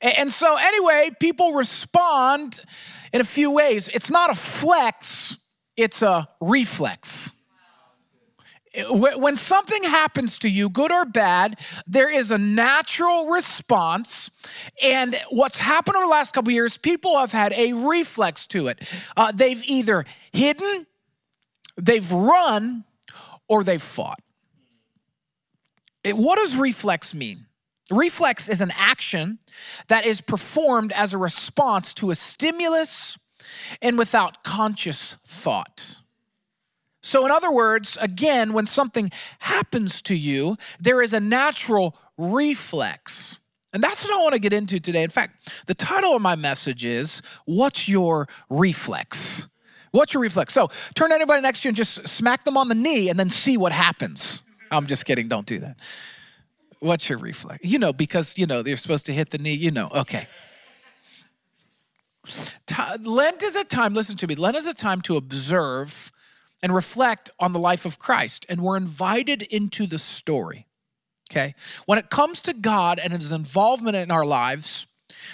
And 0.00 0.30
so, 0.30 0.56
anyway, 0.56 1.10
people 1.18 1.54
respond 1.54 2.60
in 3.12 3.20
a 3.20 3.24
few 3.24 3.50
ways. 3.50 3.88
It's 3.92 4.10
not 4.10 4.30
a 4.30 4.34
flex, 4.36 5.38
it's 5.76 6.02
a 6.02 6.28
reflex 6.40 7.32
when 8.90 9.36
something 9.36 9.82
happens 9.82 10.38
to 10.40 10.48
you, 10.48 10.68
good 10.68 10.92
or 10.92 11.04
bad, 11.04 11.58
there 11.86 12.10
is 12.10 12.30
a 12.30 12.38
natural 12.38 13.26
response. 13.26 14.30
And 14.82 15.20
what's 15.30 15.58
happened 15.58 15.96
over 15.96 16.06
the 16.06 16.10
last 16.10 16.32
couple 16.32 16.52
years, 16.52 16.76
people 16.76 17.18
have 17.18 17.32
had 17.32 17.52
a 17.54 17.72
reflex 17.72 18.46
to 18.48 18.68
it. 18.68 18.86
Uh, 19.16 19.32
they've 19.32 19.62
either 19.64 20.04
hidden, 20.32 20.86
they've 21.76 22.10
run, 22.10 22.84
or 23.48 23.64
they've 23.64 23.82
fought. 23.82 24.20
It, 26.04 26.16
what 26.16 26.36
does 26.36 26.56
reflex 26.56 27.14
mean? 27.14 27.46
Reflex 27.90 28.48
is 28.48 28.60
an 28.60 28.72
action 28.76 29.38
that 29.88 30.04
is 30.04 30.20
performed 30.20 30.92
as 30.92 31.14
a 31.14 31.18
response 31.18 31.94
to 31.94 32.10
a 32.10 32.14
stimulus 32.14 33.18
and 33.80 33.96
without 33.96 34.44
conscious 34.44 35.16
thought. 35.26 35.96
So, 37.08 37.24
in 37.24 37.32
other 37.32 37.50
words, 37.50 37.96
again, 38.02 38.52
when 38.52 38.66
something 38.66 39.10
happens 39.38 40.02
to 40.02 40.14
you, 40.14 40.58
there 40.78 41.00
is 41.00 41.14
a 41.14 41.20
natural 41.20 41.96
reflex. 42.18 43.40
And 43.72 43.82
that's 43.82 44.04
what 44.04 44.12
I 44.12 44.16
want 44.18 44.34
to 44.34 44.38
get 44.38 44.52
into 44.52 44.78
today. 44.78 45.04
In 45.04 45.08
fact, 45.08 45.50
the 45.66 45.74
title 45.74 46.14
of 46.14 46.20
my 46.20 46.36
message 46.36 46.84
is 46.84 47.22
What's 47.46 47.88
Your 47.88 48.28
Reflex? 48.50 49.46
What's 49.90 50.12
your 50.12 50.22
reflex? 50.22 50.52
So, 50.52 50.68
turn 50.94 51.08
to 51.08 51.14
anybody 51.14 51.40
next 51.40 51.62
to 51.62 51.68
you 51.68 51.70
and 51.70 51.76
just 51.78 52.06
smack 52.06 52.44
them 52.44 52.58
on 52.58 52.68
the 52.68 52.74
knee 52.74 53.08
and 53.08 53.18
then 53.18 53.30
see 53.30 53.56
what 53.56 53.72
happens. 53.72 54.42
I'm 54.70 54.86
just 54.86 55.06
kidding, 55.06 55.28
don't 55.28 55.46
do 55.46 55.60
that. 55.60 55.78
What's 56.80 57.08
your 57.08 57.16
reflex? 57.16 57.64
You 57.64 57.78
know, 57.78 57.94
because, 57.94 58.36
you 58.36 58.44
know, 58.44 58.62
they're 58.62 58.76
supposed 58.76 59.06
to 59.06 59.14
hit 59.14 59.30
the 59.30 59.38
knee. 59.38 59.54
You 59.54 59.70
know, 59.70 59.88
okay. 59.94 60.28
Lent 63.00 63.42
is 63.42 63.56
a 63.56 63.64
time, 63.64 63.94
listen 63.94 64.18
to 64.18 64.26
me, 64.26 64.34
Lent 64.34 64.58
is 64.58 64.66
a 64.66 64.74
time 64.74 65.00
to 65.00 65.16
observe 65.16 66.12
and 66.62 66.74
reflect 66.74 67.30
on 67.38 67.52
the 67.52 67.58
life 67.58 67.84
of 67.84 67.98
Christ. 67.98 68.46
And 68.48 68.60
we're 68.60 68.76
invited 68.76 69.42
into 69.42 69.86
the 69.86 69.98
story. 69.98 70.66
Okay? 71.30 71.54
When 71.86 71.98
it 71.98 72.10
comes 72.10 72.42
to 72.42 72.52
God 72.52 72.98
and 72.98 73.12
his 73.12 73.32
involvement 73.32 73.96
in 73.96 74.10
our 74.10 74.24
lives, 74.24 74.86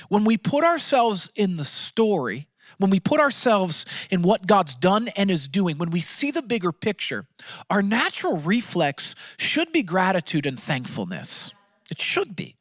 when 0.08 0.24
we 0.24 0.36
put 0.36 0.64
ourselves 0.64 1.30
in 1.34 1.56
the 1.56 1.64
story, 1.64 2.48
when 2.78 2.90
we 2.90 3.00
put 3.00 3.20
ourselves 3.20 3.86
in 4.10 4.22
what 4.22 4.46
God's 4.46 4.74
done 4.74 5.08
and 5.16 5.30
is 5.30 5.48
doing, 5.48 5.78
when 5.78 5.90
we 5.90 6.00
see 6.00 6.30
the 6.30 6.42
bigger 6.42 6.72
picture, 6.72 7.26
our 7.70 7.82
natural 7.82 8.36
reflex 8.36 9.14
should 9.38 9.72
be 9.72 9.82
gratitude 9.82 10.46
and 10.46 10.58
thankfulness. 10.58 11.52
It 11.90 12.00
should 12.00 12.34
be. 12.34 12.56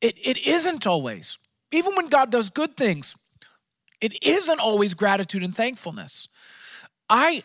It, 0.00 0.16
it 0.22 0.38
isn't 0.46 0.86
always. 0.86 1.38
Even 1.72 1.96
when 1.96 2.08
God 2.08 2.30
does 2.30 2.50
good 2.50 2.76
things, 2.76 3.16
it 4.00 4.22
isn't 4.22 4.60
always 4.60 4.94
gratitude 4.94 5.42
and 5.42 5.56
thankfulness. 5.56 6.28
I 7.08 7.42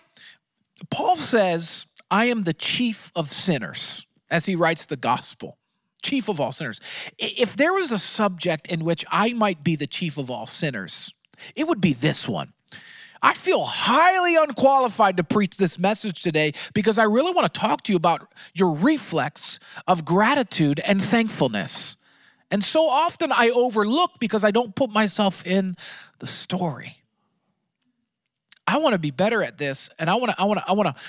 Paul 0.89 1.15
says, 1.15 1.85
I 2.11 2.25
am 2.25 2.43
the 2.43 2.53
chief 2.53 3.11
of 3.15 3.31
sinners 3.31 4.07
as 4.29 4.45
he 4.45 4.55
writes 4.55 4.85
the 4.85 4.97
gospel. 4.97 5.57
Chief 6.01 6.29
of 6.29 6.39
all 6.39 6.51
sinners. 6.51 6.79
If 7.17 7.57
there 7.57 7.73
was 7.73 7.91
a 7.91 7.99
subject 7.99 8.67
in 8.67 8.85
which 8.85 9.05
I 9.11 9.33
might 9.33 9.63
be 9.63 9.75
the 9.75 9.87
chief 9.87 10.17
of 10.17 10.31
all 10.31 10.47
sinners, 10.47 11.13
it 11.55 11.67
would 11.67 11.81
be 11.81 11.93
this 11.93 12.27
one. 12.27 12.53
I 13.21 13.33
feel 13.33 13.65
highly 13.65 14.37
unqualified 14.37 15.17
to 15.17 15.25
preach 15.25 15.57
this 15.57 15.77
message 15.77 16.21
today 16.21 16.53
because 16.73 16.97
I 16.97 17.03
really 17.03 17.33
want 17.33 17.53
to 17.53 17.59
talk 17.59 17.83
to 17.83 17.91
you 17.91 17.97
about 17.97 18.31
your 18.53 18.73
reflex 18.73 19.59
of 19.87 20.05
gratitude 20.05 20.79
and 20.85 21.01
thankfulness. 21.01 21.97
And 22.49 22.63
so 22.63 22.87
often 22.87 23.31
I 23.31 23.49
overlook 23.49 24.11
because 24.19 24.45
I 24.45 24.51
don't 24.51 24.73
put 24.73 24.91
myself 24.91 25.45
in 25.45 25.75
the 26.19 26.27
story. 26.27 26.98
I 28.69 28.77
want 28.77 28.93
to 28.93 28.99
be 28.99 29.11
better 29.11 29.41
at 29.41 29.57
this 29.57 29.89
and 29.97 30.09
I 30.09 30.15
want 30.15 30.31
to 30.31 30.39
I 30.39 30.45
want 30.45 30.59
to 30.59 30.69
I 30.69 30.73
want 30.73 30.95
to 30.95 31.01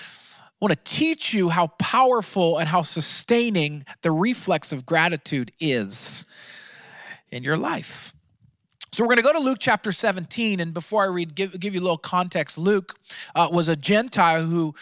want 0.61 0.73
to 0.73 0.79
teach 0.85 1.33
you 1.35 1.49
how 1.49 1.69
powerful 1.79 2.59
and 2.59 2.69
how 2.69 2.83
sustaining 2.83 3.85
the 4.03 4.11
reflex 4.11 4.73
of 4.73 4.85
gratitude 4.87 5.53
is 5.61 6.27
in 7.31 7.43
your 7.43 7.57
life. 7.57 8.15
So 8.93 9.05
we're 9.05 9.15
going 9.15 9.19
to 9.19 9.23
go 9.23 9.33
to 9.33 9.39
Luke 9.39 9.59
chapter 9.61 9.93
17. 9.93 10.59
And 10.59 10.75
before 10.75 11.05
I 11.05 11.07
read, 11.07 11.37
give, 11.37 11.59
give 11.61 11.75
you 11.75 11.81
a 11.81 11.83
little 11.83 11.97
context. 11.97 12.59
Luke 12.59 12.99
uh, 13.37 13.49
was 13.51 13.69
a 13.69 13.77
Gentile 13.77 14.45
who 14.45 14.75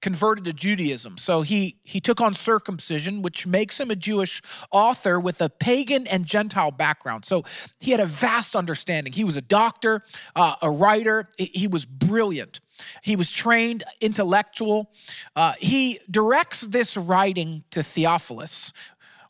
converted 0.00 0.44
to 0.46 0.52
Judaism. 0.52 1.18
So 1.18 1.42
he 1.42 1.76
he 1.84 2.00
took 2.00 2.20
on 2.20 2.34
circumcision, 2.34 3.22
which 3.22 3.46
makes 3.46 3.78
him 3.78 3.90
a 3.90 3.96
Jewish 3.96 4.42
author 4.70 5.20
with 5.20 5.40
a 5.40 5.48
pagan 5.48 6.06
and 6.06 6.24
Gentile 6.24 6.70
background. 6.70 7.24
So 7.24 7.44
he 7.78 7.90
had 7.90 8.00
a 8.00 8.06
vast 8.06 8.56
understanding. 8.56 9.12
He 9.12 9.24
was 9.24 9.36
a 9.36 9.42
doctor, 9.42 10.02
uh, 10.34 10.56
a 10.62 10.70
writer. 10.70 11.28
He 11.36 11.66
was 11.66 11.84
brilliant. 11.84 12.60
He 13.02 13.16
was 13.16 13.30
trained, 13.30 13.84
intellectual. 14.00 14.90
Uh, 15.36 15.52
he 15.58 16.00
directs 16.10 16.62
this 16.62 16.96
writing 16.96 17.64
to 17.70 17.82
Theophilus 17.82 18.72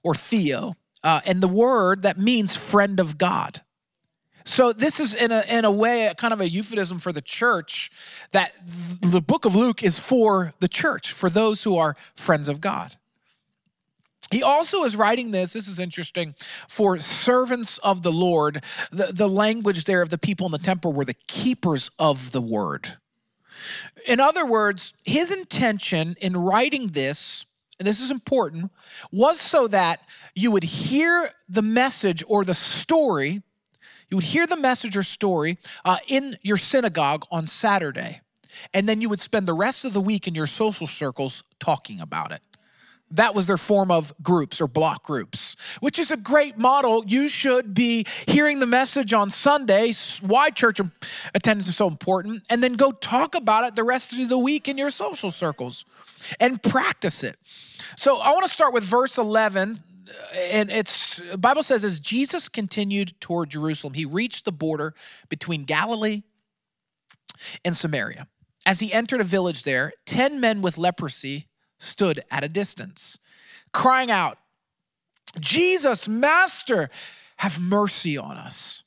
or 0.02 0.14
Theo, 0.14 0.74
uh, 1.02 1.20
and 1.26 1.42
the 1.42 1.48
word 1.48 2.02
that 2.02 2.18
means 2.18 2.56
friend 2.56 3.00
of 3.00 3.18
God. 3.18 3.62
So 4.50 4.72
this 4.72 4.98
is 4.98 5.14
in 5.14 5.30
a 5.30 5.44
in 5.48 5.64
a 5.64 5.70
way 5.70 6.12
kind 6.16 6.34
of 6.34 6.40
a 6.40 6.48
euphemism 6.48 6.98
for 6.98 7.12
the 7.12 7.22
church 7.22 7.88
that 8.32 8.52
the 9.00 9.20
book 9.20 9.44
of 9.44 9.54
Luke 9.54 9.84
is 9.84 9.96
for 9.96 10.52
the 10.58 10.66
church, 10.66 11.12
for 11.12 11.30
those 11.30 11.62
who 11.62 11.76
are 11.76 11.96
friends 12.16 12.48
of 12.48 12.60
God. 12.60 12.96
He 14.32 14.42
also 14.42 14.82
is 14.82 14.96
writing 14.96 15.30
this, 15.30 15.52
this 15.52 15.68
is 15.68 15.78
interesting, 15.78 16.34
for 16.66 16.98
servants 16.98 17.78
of 17.78 18.02
the 18.02 18.10
Lord. 18.10 18.64
The, 18.90 19.12
the 19.12 19.28
language 19.28 19.84
there 19.84 20.02
of 20.02 20.10
the 20.10 20.18
people 20.18 20.46
in 20.46 20.52
the 20.52 20.58
temple 20.58 20.92
were 20.92 21.04
the 21.04 21.14
keepers 21.28 21.88
of 21.96 22.32
the 22.32 22.42
word. 22.42 22.98
In 24.04 24.18
other 24.18 24.44
words, 24.44 24.94
his 25.04 25.30
intention 25.30 26.16
in 26.20 26.36
writing 26.36 26.88
this, 26.88 27.46
and 27.78 27.86
this 27.86 28.00
is 28.00 28.10
important, 28.10 28.72
was 29.12 29.40
so 29.40 29.68
that 29.68 30.00
you 30.34 30.50
would 30.50 30.64
hear 30.64 31.30
the 31.48 31.62
message 31.62 32.24
or 32.26 32.44
the 32.44 32.54
story 32.54 33.42
you 34.10 34.16
would 34.16 34.24
hear 34.24 34.46
the 34.46 34.56
message 34.56 34.96
or 34.96 35.02
story 35.02 35.58
uh, 35.84 35.98
in 36.08 36.36
your 36.42 36.56
synagogue 36.56 37.24
on 37.30 37.46
Saturday, 37.46 38.20
and 38.74 38.88
then 38.88 39.00
you 39.00 39.08
would 39.08 39.20
spend 39.20 39.46
the 39.46 39.54
rest 39.54 39.84
of 39.84 39.92
the 39.92 40.00
week 40.00 40.26
in 40.26 40.34
your 40.34 40.46
social 40.46 40.86
circles 40.86 41.44
talking 41.60 42.00
about 42.00 42.32
it. 42.32 42.42
That 43.12 43.34
was 43.34 43.48
their 43.48 43.56
form 43.56 43.90
of 43.90 44.12
groups 44.22 44.60
or 44.60 44.68
block 44.68 45.04
groups, 45.04 45.56
which 45.80 45.98
is 45.98 46.12
a 46.12 46.16
great 46.16 46.58
model. 46.58 47.04
You 47.06 47.28
should 47.28 47.74
be 47.74 48.06
hearing 48.26 48.60
the 48.60 48.66
message 48.66 49.12
on 49.12 49.30
Sunday, 49.30 49.94
why 50.20 50.50
church 50.50 50.80
attendance 51.34 51.68
is 51.68 51.76
so 51.76 51.88
important, 51.88 52.44
and 52.48 52.62
then 52.62 52.74
go 52.74 52.92
talk 52.92 53.34
about 53.34 53.64
it 53.64 53.74
the 53.74 53.82
rest 53.82 54.12
of 54.12 54.28
the 54.28 54.38
week 54.38 54.68
in 54.68 54.78
your 54.78 54.92
social 54.92 55.32
circles 55.32 55.84
and 56.38 56.62
practice 56.62 57.24
it. 57.24 57.36
So 57.96 58.18
I 58.18 58.30
want 58.30 58.44
to 58.44 58.52
start 58.52 58.72
with 58.72 58.84
verse 58.84 59.18
11 59.18 59.82
and 60.34 60.70
it's 60.70 61.20
bible 61.36 61.62
says 61.62 61.84
as 61.84 62.00
jesus 62.00 62.48
continued 62.48 63.12
toward 63.20 63.50
jerusalem 63.50 63.94
he 63.94 64.04
reached 64.04 64.44
the 64.44 64.52
border 64.52 64.94
between 65.28 65.64
galilee 65.64 66.22
and 67.64 67.76
samaria. 67.76 68.26
As 68.66 68.80
he 68.80 68.92
entered 68.92 69.20
a 69.20 69.24
village 69.24 69.62
there 69.62 69.92
10 70.06 70.40
men 70.40 70.62
with 70.62 70.78
leprosy 70.78 71.48
stood 71.78 72.22
at 72.30 72.44
a 72.44 72.48
distance 72.48 73.18
crying 73.72 74.10
out 74.10 74.38
jesus 75.38 76.08
master 76.08 76.90
have 77.40 77.58
mercy 77.58 78.18
on 78.18 78.36
us. 78.36 78.82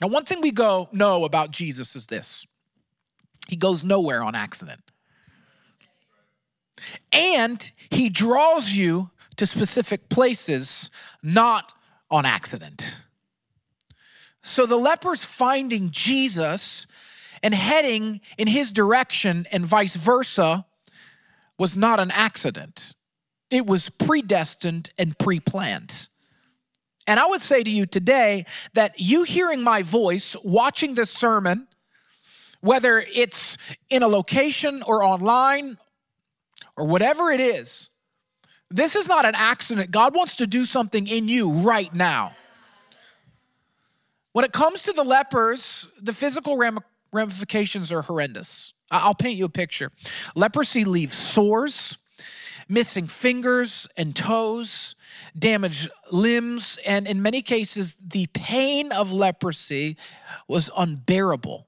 Now 0.00 0.08
one 0.08 0.24
thing 0.24 0.40
we 0.40 0.50
go 0.50 0.88
know 0.90 1.24
about 1.24 1.50
jesus 1.50 1.94
is 1.94 2.06
this. 2.06 2.46
He 3.46 3.56
goes 3.56 3.84
nowhere 3.84 4.22
on 4.22 4.34
accident. 4.34 4.80
And 7.12 7.70
he 7.90 8.08
draws 8.08 8.70
you 8.70 9.10
to 9.36 9.46
specific 9.46 10.08
places, 10.08 10.90
not 11.22 11.72
on 12.10 12.24
accident. 12.24 13.02
So 14.42 14.64
the 14.64 14.76
lepers 14.76 15.24
finding 15.24 15.90
Jesus 15.90 16.86
and 17.42 17.54
heading 17.54 18.20
in 18.38 18.48
his 18.48 18.72
direction 18.72 19.46
and 19.50 19.66
vice 19.66 19.96
versa 19.96 20.66
was 21.58 21.76
not 21.76 22.00
an 22.00 22.10
accident. 22.10 22.94
It 23.50 23.66
was 23.66 23.88
predestined 23.90 24.90
and 24.98 25.18
pre 25.18 25.40
planned. 25.40 26.08
And 27.06 27.20
I 27.20 27.26
would 27.26 27.40
say 27.40 27.62
to 27.62 27.70
you 27.70 27.86
today 27.86 28.46
that 28.74 28.98
you 28.98 29.22
hearing 29.22 29.62
my 29.62 29.82
voice, 29.82 30.34
watching 30.42 30.94
this 30.94 31.10
sermon, 31.10 31.68
whether 32.60 33.04
it's 33.14 33.56
in 33.90 34.02
a 34.02 34.08
location 34.08 34.82
or 34.82 35.04
online 35.04 35.78
or 36.76 36.86
whatever 36.86 37.30
it 37.30 37.40
is, 37.40 37.90
this 38.70 38.96
is 38.96 39.08
not 39.08 39.24
an 39.24 39.34
accident. 39.34 39.90
God 39.90 40.14
wants 40.14 40.36
to 40.36 40.46
do 40.46 40.64
something 40.64 41.06
in 41.06 41.28
you 41.28 41.50
right 41.50 41.92
now. 41.94 42.34
When 44.32 44.44
it 44.44 44.52
comes 44.52 44.82
to 44.82 44.92
the 44.92 45.04
lepers, 45.04 45.88
the 46.00 46.12
physical 46.12 46.58
ramifications 47.12 47.90
are 47.90 48.02
horrendous. 48.02 48.74
I'll 48.90 49.14
paint 49.14 49.38
you 49.38 49.46
a 49.46 49.48
picture. 49.48 49.90
Leprosy 50.34 50.84
leaves 50.84 51.14
sores, 51.16 51.96
missing 52.68 53.06
fingers 53.06 53.88
and 53.96 54.14
toes, 54.14 54.94
damaged 55.38 55.90
limbs, 56.12 56.78
and 56.84 57.06
in 57.06 57.22
many 57.22 57.40
cases, 57.40 57.96
the 58.04 58.26
pain 58.34 58.92
of 58.92 59.12
leprosy 59.12 59.96
was 60.48 60.70
unbearable. 60.76 61.66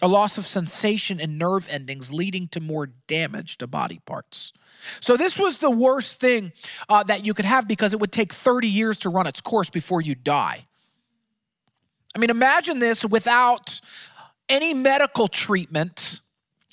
A 0.00 0.08
loss 0.08 0.38
of 0.38 0.46
sensation 0.46 1.20
and 1.20 1.38
nerve 1.38 1.68
endings 1.70 2.12
leading 2.12 2.48
to 2.48 2.60
more 2.60 2.86
damage 2.86 3.58
to 3.58 3.66
body 3.66 4.00
parts. 4.06 4.52
So, 5.00 5.16
this 5.16 5.38
was 5.38 5.58
the 5.58 5.70
worst 5.70 6.20
thing 6.20 6.52
uh, 6.88 7.02
that 7.04 7.26
you 7.26 7.34
could 7.34 7.44
have 7.44 7.66
because 7.66 7.92
it 7.92 8.00
would 8.00 8.12
take 8.12 8.32
30 8.32 8.68
years 8.68 9.00
to 9.00 9.08
run 9.08 9.26
its 9.26 9.40
course 9.40 9.70
before 9.70 10.00
you 10.00 10.14
die. 10.14 10.66
I 12.14 12.18
mean, 12.18 12.30
imagine 12.30 12.78
this 12.78 13.04
without 13.04 13.80
any 14.48 14.74
medical 14.74 15.28
treatment. 15.28 16.20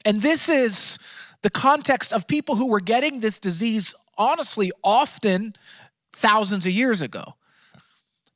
And 0.04 0.22
this 0.22 0.50
is 0.50 0.98
the 1.42 1.50
context 1.50 2.14
of 2.14 2.28
people 2.28 2.56
who 2.56 2.68
were 2.68 2.80
getting 2.80 3.20
this 3.20 3.40
disease, 3.40 3.94
honestly, 4.18 4.72
often 4.84 5.54
thousands 6.14 6.66
of 6.66 6.72
years 6.72 7.02
ago. 7.02 7.36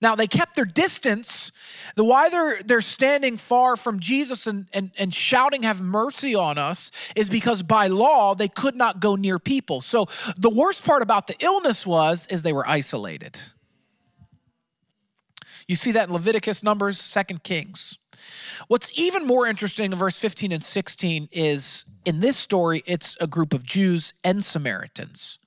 Now 0.02 0.16
they 0.16 0.28
kept 0.28 0.56
their 0.56 0.66
distance. 0.66 1.52
The 1.96 2.04
why 2.04 2.30
they're 2.30 2.62
they're 2.64 2.82
standing 2.82 3.38
far 3.38 3.76
from 3.76 4.00
Jesus 4.00 4.48
and, 4.48 4.68
and, 4.74 4.92
and 4.98 5.14
shouting, 5.14 5.64
have 5.64 5.82
mercy 5.82 6.36
on 6.36 6.58
us, 6.58 6.92
is 7.16 7.30
because 7.30 7.64
by 7.64 7.88
law 7.88 8.34
they 8.34 8.48
could 8.48 8.76
not 8.76 9.00
go 9.00 9.16
near 9.16 9.40
people. 9.40 9.82
So 9.82 10.08
the 10.38 10.50
worst 10.50 10.86
part 10.86 11.02
about 11.02 11.28
the 11.28 11.36
illness 11.40 11.86
was 11.86 12.28
is 12.28 12.44
they 12.44 12.54
were 12.54 12.68
isolated. 12.68 13.38
You 15.68 15.76
see 15.76 15.92
that 15.92 16.08
in 16.08 16.14
Leviticus, 16.14 16.64
Numbers, 16.64 17.00
Second 17.00 17.44
Kings. 17.44 17.98
What's 18.68 18.90
even 18.96 19.26
more 19.26 19.48
interesting 19.48 19.92
in 19.92 19.98
verse 19.98 20.18
15 20.18 20.52
and 20.52 20.64
16 20.64 21.30
is 21.32 21.86
in 22.06 22.20
this 22.20 22.38
story, 22.38 22.84
it's 22.86 23.18
a 23.20 23.28
group 23.28 23.54
of 23.54 23.64
Jews 23.64 24.14
and 24.24 24.44
Samaritans. 24.44 25.39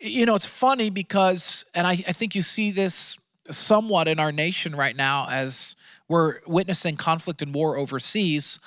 You 0.00 0.26
know, 0.26 0.34
it's 0.34 0.46
funny 0.46 0.90
because, 0.90 1.64
and 1.74 1.86
I, 1.86 1.92
I 1.92 2.12
think 2.12 2.34
you 2.34 2.42
see 2.42 2.70
this 2.70 3.18
somewhat 3.50 4.08
in 4.08 4.18
our 4.18 4.32
nation 4.32 4.74
right 4.74 4.96
now 4.96 5.26
as 5.30 5.76
we're 6.08 6.40
witnessing 6.46 6.96
conflict 6.96 7.42
and 7.42 7.54
war 7.54 7.76
overseas. 7.76 8.58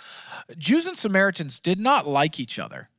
Jews 0.58 0.86
and 0.86 0.98
Samaritans 0.98 1.60
did 1.60 1.80
not 1.80 2.08
like 2.08 2.40
each 2.40 2.60
other. 2.60 2.90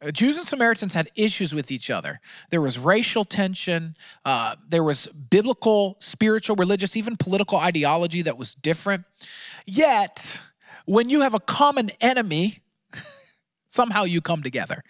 Uh, 0.00 0.10
Jews 0.10 0.36
and 0.36 0.46
Samaritans 0.46 0.94
had 0.94 1.10
issues 1.16 1.54
with 1.54 1.70
each 1.70 1.90
other. 1.90 2.20
There 2.50 2.60
was 2.60 2.78
racial 2.78 3.24
tension. 3.24 3.96
Uh, 4.24 4.54
there 4.68 4.84
was 4.84 5.06
biblical, 5.08 5.96
spiritual, 6.00 6.56
religious, 6.56 6.96
even 6.96 7.16
political 7.16 7.58
ideology 7.58 8.22
that 8.22 8.38
was 8.38 8.54
different. 8.54 9.04
Yet, 9.66 10.40
when 10.86 11.10
you 11.10 11.20
have 11.22 11.34
a 11.34 11.40
common 11.40 11.90
enemy, 12.00 12.60
somehow 13.68 14.04
you 14.04 14.20
come 14.20 14.42
together. 14.42 14.84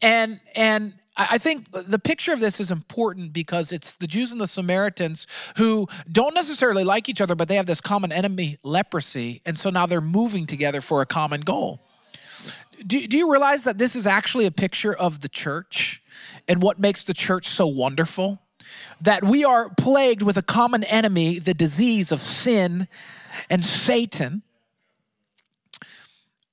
And 0.00 0.40
and 0.54 0.94
I 1.16 1.38
think 1.38 1.70
the 1.70 1.98
picture 1.98 2.32
of 2.32 2.40
this 2.40 2.58
is 2.58 2.72
important 2.72 3.32
because 3.32 3.70
it's 3.70 3.94
the 3.94 4.08
Jews 4.08 4.32
and 4.32 4.40
the 4.40 4.48
Samaritans 4.48 5.28
who 5.56 5.86
don't 6.10 6.34
necessarily 6.34 6.82
like 6.82 7.08
each 7.08 7.20
other, 7.20 7.36
but 7.36 7.46
they 7.46 7.54
have 7.54 7.66
this 7.66 7.80
common 7.80 8.10
enemy, 8.10 8.58
leprosy. 8.64 9.40
And 9.46 9.56
so 9.56 9.70
now 9.70 9.86
they're 9.86 10.00
moving 10.00 10.44
together 10.44 10.80
for 10.80 11.02
a 11.02 11.06
common 11.06 11.42
goal. 11.42 11.80
Do, 12.84 13.06
do 13.06 13.16
you 13.16 13.30
realize 13.30 13.62
that 13.62 13.78
this 13.78 13.94
is 13.94 14.08
actually 14.08 14.46
a 14.46 14.50
picture 14.50 14.92
of 14.92 15.20
the 15.20 15.28
church 15.28 16.02
and 16.48 16.60
what 16.60 16.80
makes 16.80 17.04
the 17.04 17.14
church 17.14 17.48
so 17.48 17.66
wonderful? 17.66 18.40
That 19.00 19.22
we 19.22 19.44
are 19.44 19.70
plagued 19.74 20.22
with 20.22 20.36
a 20.36 20.42
common 20.42 20.82
enemy, 20.84 21.38
the 21.38 21.54
disease 21.54 22.10
of 22.10 22.20
sin 22.20 22.88
and 23.48 23.64
Satan. 23.64 24.42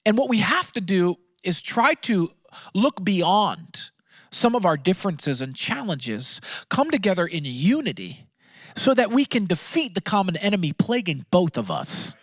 And 0.05 0.19
what 0.19 0.29
we 0.29 0.37
have 0.39 0.71
to 0.73 0.81
do 0.81 1.17
is 1.43 1.61
try 1.61 1.95
to 1.95 2.31
look 2.75 3.03
beyond 3.03 3.90
some 4.31 4.55
of 4.55 4.65
our 4.65 4.77
differences 4.77 5.41
and 5.41 5.55
challenges, 5.55 6.39
come 6.69 6.89
together 6.89 7.25
in 7.25 7.43
unity 7.45 8.27
so 8.75 8.93
that 8.93 9.11
we 9.11 9.25
can 9.25 9.45
defeat 9.45 9.93
the 9.93 10.01
common 10.01 10.37
enemy 10.37 10.73
plaguing 10.73 11.25
both 11.31 11.57
of 11.57 11.69
us. 11.69 12.15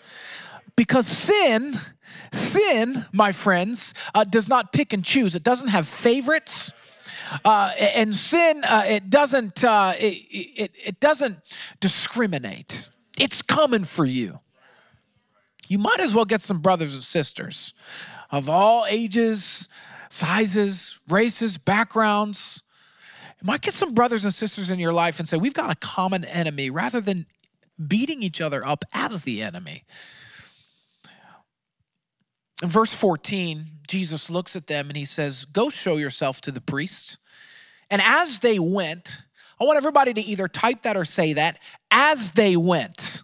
Because 0.76 1.06
sin, 1.06 1.78
sin, 2.32 3.04
my 3.12 3.32
friends, 3.32 3.92
uh, 4.14 4.24
does 4.24 4.48
not 4.48 4.72
pick 4.72 4.92
and 4.92 5.04
choose, 5.04 5.34
it 5.34 5.42
doesn't 5.42 5.68
have 5.68 5.86
favorites. 5.86 6.72
Uh, 7.44 7.72
and 7.78 8.14
sin, 8.14 8.64
uh, 8.64 8.84
it 8.86 9.10
doesn't, 9.10 9.62
uh, 9.62 9.92
it, 9.98 10.14
it, 10.30 10.70
it 10.82 11.00
doesn't 11.00 11.36
discriminate. 11.78 12.88
It's 13.18 13.42
coming 13.42 13.84
for 13.84 14.06
you. 14.06 14.40
You 15.68 15.78
might 15.78 16.00
as 16.00 16.14
well 16.14 16.24
get 16.24 16.40
some 16.40 16.60
brothers 16.60 16.94
and 16.94 17.02
sisters 17.02 17.74
of 18.30 18.48
all 18.48 18.86
ages, 18.88 19.68
sizes, 20.08 20.98
races, 21.08 21.58
backgrounds. 21.58 22.62
You 23.40 23.46
might 23.46 23.60
get 23.60 23.74
some 23.74 23.94
brothers 23.94 24.24
and 24.24 24.34
sisters 24.34 24.70
in 24.70 24.78
your 24.78 24.92
life 24.92 25.18
and 25.18 25.28
say, 25.28 25.36
We've 25.36 25.54
got 25.54 25.70
a 25.70 25.76
common 25.76 26.24
enemy 26.24 26.70
rather 26.70 27.00
than 27.00 27.26
beating 27.86 28.22
each 28.22 28.40
other 28.40 28.66
up 28.66 28.84
as 28.92 29.22
the 29.22 29.42
enemy. 29.42 29.84
In 32.62 32.68
verse 32.68 32.92
14, 32.92 33.66
Jesus 33.86 34.28
looks 34.28 34.56
at 34.56 34.66
them 34.66 34.88
and 34.88 34.96
he 34.96 35.04
says, 35.04 35.44
Go 35.44 35.70
show 35.70 35.96
yourself 35.96 36.40
to 36.42 36.50
the 36.50 36.60
priests. 36.60 37.18
And 37.90 38.02
as 38.02 38.40
they 38.40 38.58
went, 38.58 39.22
I 39.60 39.64
want 39.64 39.76
everybody 39.76 40.12
to 40.14 40.20
either 40.20 40.48
type 40.48 40.82
that 40.82 40.96
or 40.96 41.04
say 41.04 41.34
that. 41.34 41.58
As 41.90 42.32
they 42.32 42.56
went, 42.56 43.00
as 43.00 43.22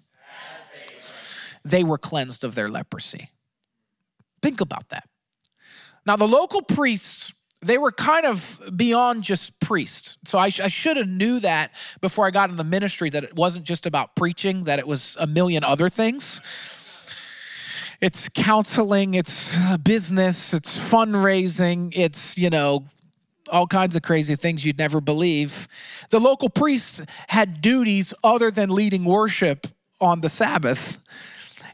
they, 0.72 0.94
went. 0.94 1.64
they 1.64 1.84
were 1.84 1.98
cleansed 1.98 2.44
of 2.44 2.54
their 2.54 2.68
leprosy. 2.68 3.30
Think 4.40 4.60
about 4.60 4.88
that. 4.90 5.08
Now, 6.06 6.16
the 6.16 6.28
local 6.28 6.62
priests, 6.62 7.32
they 7.62 7.78
were 7.78 7.92
kind 7.92 8.26
of 8.26 8.60
beyond 8.76 9.22
just 9.22 9.58
priests. 9.60 10.18
So 10.24 10.38
I, 10.38 10.46
I 10.46 10.68
should 10.68 10.96
have 10.96 11.08
knew 11.08 11.40
that 11.40 11.72
before 12.00 12.26
I 12.26 12.30
got 12.30 12.50
in 12.50 12.56
the 12.56 12.64
ministry 12.64 13.10
that 13.10 13.24
it 13.24 13.34
wasn't 13.34 13.64
just 13.64 13.86
about 13.86 14.14
preaching, 14.14 14.64
that 14.64 14.78
it 14.78 14.86
was 14.86 15.16
a 15.18 15.26
million 15.26 15.64
other 15.64 15.88
things. 15.88 16.40
It's 18.00 18.28
counseling, 18.28 19.14
it's 19.14 19.56
business, 19.82 20.52
it's 20.52 20.78
fundraising, 20.78 21.92
it's, 21.96 22.36
you 22.36 22.50
know, 22.50 22.84
all 23.50 23.66
kinds 23.66 23.96
of 23.96 24.02
crazy 24.02 24.36
things 24.36 24.64
you'd 24.64 24.78
never 24.78 25.00
believe. 25.00 25.68
The 26.10 26.20
local 26.20 26.50
priests 26.50 27.00
had 27.28 27.62
duties 27.62 28.12
other 28.22 28.50
than 28.50 28.70
leading 28.70 29.04
worship 29.04 29.68
on 30.00 30.20
the 30.20 30.28
Sabbath. 30.28 30.98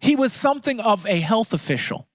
He 0.00 0.14
was 0.14 0.32
something 0.32 0.78
of 0.78 1.06
a 1.06 1.20
health 1.20 1.52
official. 1.52 2.06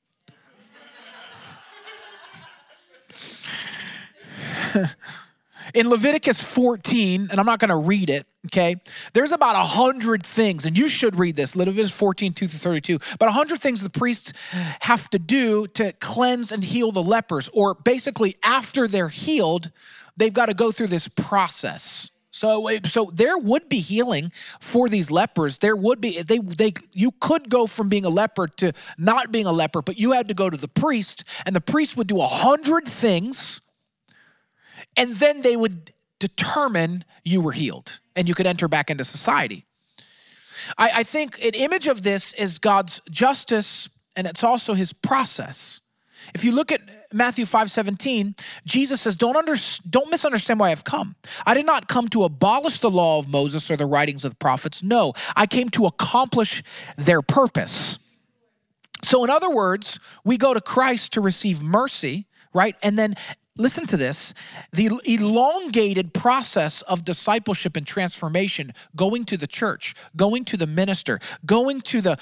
in 5.73 5.89
Leviticus 5.89 6.41
14, 6.41 7.29
and 7.31 7.39
I'm 7.39 7.45
not 7.45 7.59
going 7.59 7.69
to 7.69 7.75
read 7.75 8.09
it, 8.09 8.27
okay? 8.47 8.75
There's 9.13 9.31
about 9.31 9.55
a 9.55 9.63
hundred 9.63 10.25
things, 10.25 10.65
and 10.65 10.77
you 10.77 10.87
should 10.87 11.17
read 11.17 11.35
this, 11.35 11.55
Leviticus 11.55 11.91
14, 11.91 12.33
2 12.33 12.47
through 12.47 12.59
32. 12.59 12.99
But 13.19 13.29
a 13.29 13.31
hundred 13.31 13.59
things 13.59 13.81
the 13.81 13.89
priests 13.89 14.33
have 14.81 15.09
to 15.11 15.19
do 15.19 15.67
to 15.67 15.93
cleanse 15.93 16.51
and 16.51 16.63
heal 16.63 16.91
the 16.91 17.03
lepers, 17.03 17.49
or 17.53 17.73
basically 17.73 18.37
after 18.43 18.87
they're 18.87 19.09
healed, 19.09 19.71
they've 20.17 20.33
got 20.33 20.47
to 20.47 20.53
go 20.53 20.71
through 20.71 20.87
this 20.87 21.07
process. 21.07 22.09
So, 22.31 22.69
so 22.83 23.09
there 23.13 23.37
would 23.37 23.69
be 23.69 23.79
healing 23.79 24.29
for 24.59 24.89
these 24.89 25.09
lepers. 25.09 25.59
There 25.59 25.75
would 25.75 26.01
be 26.01 26.21
they 26.21 26.39
they 26.39 26.73
you 26.91 27.11
could 27.21 27.49
go 27.49 27.65
from 27.65 27.87
being 27.87 28.03
a 28.03 28.09
leper 28.09 28.49
to 28.57 28.73
not 28.97 29.31
being 29.31 29.45
a 29.45 29.53
leper, 29.53 29.81
but 29.81 29.97
you 29.97 30.11
had 30.11 30.27
to 30.27 30.33
go 30.33 30.49
to 30.49 30.57
the 30.57 30.67
priest, 30.67 31.23
and 31.45 31.55
the 31.55 31.61
priest 31.61 31.95
would 31.95 32.07
do 32.07 32.19
a 32.19 32.27
hundred 32.27 32.89
things 32.89 33.61
and 34.95 35.13
then 35.15 35.41
they 35.41 35.55
would 35.55 35.93
determine 36.19 37.03
you 37.23 37.41
were 37.41 37.51
healed 37.51 37.99
and 38.15 38.27
you 38.27 38.35
could 38.35 38.47
enter 38.47 38.67
back 38.67 38.89
into 38.89 39.03
society. 39.03 39.65
I, 40.77 40.91
I 40.95 41.03
think 41.03 41.43
an 41.43 41.53
image 41.53 41.87
of 41.87 42.03
this 42.03 42.33
is 42.33 42.59
God's 42.59 43.01
justice 43.11 43.89
and 44.15 44.25
it's 44.25 44.43
also 44.43 44.73
his 44.73 44.93
process. 44.93 45.81
If 46.33 46.43
you 46.43 46.51
look 46.53 46.71
at 46.71 46.81
Matthew 47.13 47.45
5 47.45 47.69
17, 47.69 48.35
Jesus 48.65 49.01
says, 49.01 49.15
don't, 49.15 49.35
under, 49.35 49.55
don't 49.89 50.09
misunderstand 50.09 50.59
why 50.59 50.71
I've 50.71 50.83
come. 50.83 51.15
I 51.45 51.53
did 51.53 51.65
not 51.65 51.87
come 51.87 52.07
to 52.09 52.23
abolish 52.23 52.79
the 52.79 52.89
law 52.89 53.19
of 53.19 53.27
Moses 53.27 53.69
or 53.69 53.77
the 53.77 53.85
writings 53.85 54.23
of 54.23 54.31
the 54.31 54.37
prophets. 54.37 54.81
No, 54.81 55.13
I 55.35 55.45
came 55.45 55.69
to 55.71 55.85
accomplish 55.85 56.63
their 56.97 57.21
purpose. 57.21 57.99
So, 59.03 59.23
in 59.23 59.29
other 59.29 59.51
words, 59.51 59.99
we 60.23 60.37
go 60.37 60.53
to 60.53 60.61
Christ 60.61 61.13
to 61.13 61.21
receive 61.21 61.61
mercy, 61.61 62.27
right? 62.53 62.75
And 62.81 62.97
then 62.97 63.15
listen 63.57 63.85
to 63.87 63.97
this 63.97 64.33
the 64.73 64.89
elongated 65.05 66.13
process 66.13 66.81
of 66.83 67.05
discipleship 67.05 67.75
and 67.77 67.87
transformation 67.87 68.73
going 68.95 69.23
to 69.23 69.37
the 69.37 69.47
church 69.47 69.95
going 70.15 70.43
to 70.43 70.57
the 70.57 70.67
minister 70.67 71.19
going 71.45 71.81
to 71.81 72.01
the 72.01 72.17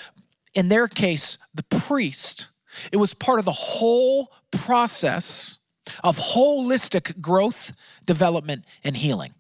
in 0.54 0.70
their 0.70 0.88
case 0.88 1.38
the 1.54 1.64
priest. 1.64 2.50
It 2.92 2.98
was 2.98 3.14
part 3.14 3.40
of 3.40 3.46
the 3.46 3.52
whole 3.52 4.32
process 4.52 5.60
of 6.04 6.18
holistic 6.18 7.20
growth 7.20 7.74
development 8.06 8.66
and 8.84 8.96
healing. 8.96 9.34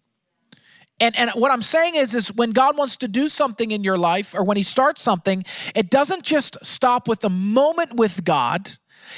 And, 0.99 1.17
and 1.17 1.31
what 1.31 1.51
I'm 1.51 1.61
saying 1.61 1.95
is, 1.95 2.13
is 2.13 2.31
when 2.31 2.51
God 2.51 2.77
wants 2.77 2.97
to 2.97 3.07
do 3.07 3.27
something 3.27 3.71
in 3.71 3.83
your 3.83 3.97
life 3.97 4.35
or 4.35 4.43
when 4.43 4.57
He 4.57 4.63
starts 4.63 5.01
something, 5.01 5.43
it 5.73 5.89
doesn't 5.89 6.23
just 6.23 6.57
stop 6.63 7.07
with 7.07 7.21
the 7.21 7.29
moment 7.29 7.95
with 7.95 8.23
God 8.23 8.77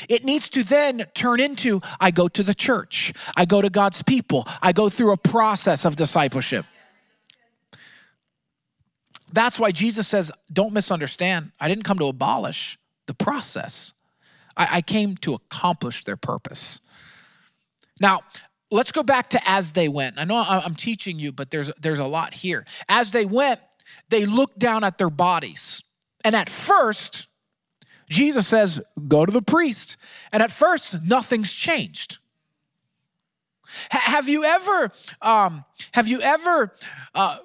it 0.09 0.23
needs 0.23 0.49
to 0.49 0.63
then 0.63 1.05
turn 1.13 1.39
into 1.39 1.81
I 1.99 2.11
go 2.11 2.27
to 2.27 2.43
the 2.43 2.55
church, 2.55 3.13
I 3.35 3.45
go 3.45 3.61
to 3.61 3.69
God's 3.69 4.01
people, 4.01 4.47
I 4.61 4.71
go 4.71 4.89
through 4.89 5.11
a 5.11 5.17
process 5.17 5.85
of 5.85 5.95
discipleship. 5.95 6.65
That's 9.31 9.59
why 9.59 9.71
Jesus 9.71 10.07
says, 10.07 10.31
don't 10.51 10.71
misunderstand. 10.71 11.51
I 11.59 11.67
didn't 11.67 11.83
come 11.83 11.99
to 11.99 12.05
abolish 12.05 12.77
the 13.07 13.13
process, 13.13 13.93
I, 14.57 14.77
I 14.77 14.81
came 14.81 15.17
to 15.17 15.33
accomplish 15.33 16.03
their 16.03 16.17
purpose. 16.17 16.81
Now, 17.99 18.21
let's 18.71 18.91
go 18.91 19.03
back 19.03 19.29
to 19.31 19.49
as 19.49 19.73
they 19.73 19.87
went. 19.87 20.17
I 20.17 20.23
know 20.25 20.37
I'm 20.37 20.75
teaching 20.75 21.19
you, 21.19 21.31
but 21.31 21.51
there's, 21.51 21.71
there's 21.79 21.99
a 21.99 22.05
lot 22.05 22.33
here. 22.33 22.65
As 22.89 23.11
they 23.11 23.25
went, 23.25 23.59
they 24.09 24.25
looked 24.25 24.59
down 24.59 24.83
at 24.83 24.97
their 24.97 25.09
bodies. 25.09 25.81
And 26.23 26.35
at 26.35 26.49
first, 26.49 27.27
Jesus 28.09 28.47
says, 28.47 28.81
go 29.07 29.25
to 29.25 29.31
the 29.31 29.41
priest. 29.41 29.97
And 30.31 30.43
at 30.43 30.51
first, 30.51 31.01
nothing's 31.03 31.51
changed. 31.51 32.19
H- 33.93 34.01
have 34.01 34.29
you 34.29 34.43
ever, 34.43 34.91
um, 35.21 35.65
have 35.93 36.07
you 36.07 36.21
ever 36.21 36.73
uh, 37.13 37.37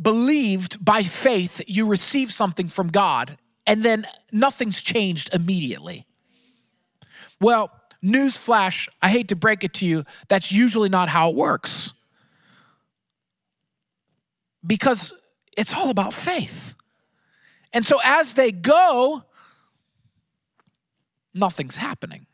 believed 0.00 0.84
by 0.84 1.02
faith 1.02 1.62
you 1.66 1.86
receive 1.86 2.32
something 2.32 2.68
from 2.68 2.88
God 2.88 3.38
and 3.66 3.82
then 3.82 4.06
nothing's 4.32 4.80
changed 4.80 5.32
immediately? 5.32 6.06
Well, 7.40 7.70
newsflash, 8.02 8.88
I 9.00 9.10
hate 9.10 9.28
to 9.28 9.36
break 9.36 9.62
it 9.62 9.74
to 9.74 9.86
you, 9.86 10.04
that's 10.28 10.50
usually 10.50 10.88
not 10.88 11.08
how 11.08 11.30
it 11.30 11.36
works. 11.36 11.92
Because 14.66 15.12
it's 15.56 15.74
all 15.74 15.90
about 15.90 16.14
faith. 16.14 16.74
And 17.72 17.86
so 17.86 18.00
as 18.04 18.34
they 18.34 18.52
go, 18.52 19.24
nothing's 21.34 21.76
happening. 21.76 22.26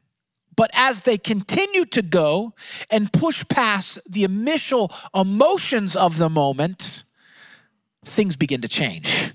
But 0.56 0.70
as 0.74 1.02
they 1.02 1.18
continue 1.18 1.84
to 1.86 2.02
go 2.02 2.52
and 2.90 3.12
push 3.12 3.44
past 3.48 4.00
the 4.08 4.24
initial 4.24 4.92
emotions 5.14 5.94
of 5.94 6.18
the 6.18 6.28
moment, 6.28 7.04
things 8.04 8.34
begin 8.34 8.60
to 8.62 8.68
change. 8.68 9.34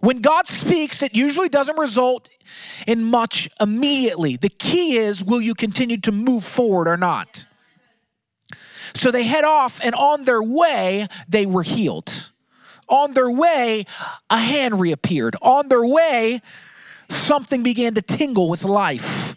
When 0.00 0.20
God 0.20 0.46
speaks, 0.46 1.02
it 1.02 1.14
usually 1.14 1.48
doesn't 1.48 1.78
result 1.78 2.28
in 2.86 3.04
much 3.04 3.48
immediately. 3.58 4.36
The 4.36 4.50
key 4.50 4.98
is 4.98 5.24
will 5.24 5.40
you 5.40 5.54
continue 5.54 5.96
to 6.02 6.12
move 6.12 6.44
forward 6.44 6.88
or 6.88 6.98
not? 6.98 7.46
So 8.94 9.10
they 9.10 9.24
head 9.24 9.44
off, 9.44 9.80
and 9.82 9.94
on 9.94 10.24
their 10.24 10.42
way, 10.42 11.08
they 11.26 11.46
were 11.46 11.62
healed. 11.62 12.32
On 12.88 13.14
their 13.14 13.30
way, 13.30 13.86
a 14.28 14.38
hand 14.38 14.78
reappeared. 14.78 15.36
On 15.40 15.68
their 15.68 15.86
way, 15.86 16.42
something 17.14 17.62
began 17.62 17.94
to 17.94 18.02
tingle 18.02 18.48
with 18.48 18.64
life. 18.64 19.36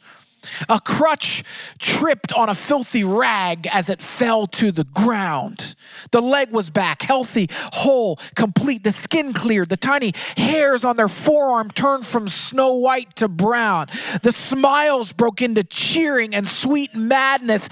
A 0.70 0.80
crutch 0.80 1.44
tripped 1.80 2.32
on 2.34 2.50
a 2.50 2.56
filthy 2.56 3.04
rag 3.04 3.68
as 3.68 3.90
it 3.90 4.02
fell 4.02 4.48
to 4.48 4.72
the 4.72 4.84
ground. 4.84 5.76
The 6.12 6.22
leg 6.22 6.52
was 6.52 6.70
back, 6.70 7.02
healthy, 7.02 7.50
whole, 7.52 8.18
complete. 8.36 8.84
The 8.84 8.92
skin 8.92 9.34
cleared. 9.34 9.70
The 9.70 9.78
tiny 9.78 10.14
hairs 10.36 10.84
on 10.84 10.96
their 10.96 11.08
forearm 11.08 11.72
turned 11.72 12.06
from 12.06 12.30
snow 12.30 12.74
white 12.74 13.16
to 13.18 13.28
brown. 13.28 13.88
The 14.22 14.32
smiles 14.32 15.12
broke 15.12 15.42
into 15.42 15.64
cheering 15.64 16.34
and 16.34 16.48
sweet 16.48 16.96
madness 16.96 17.68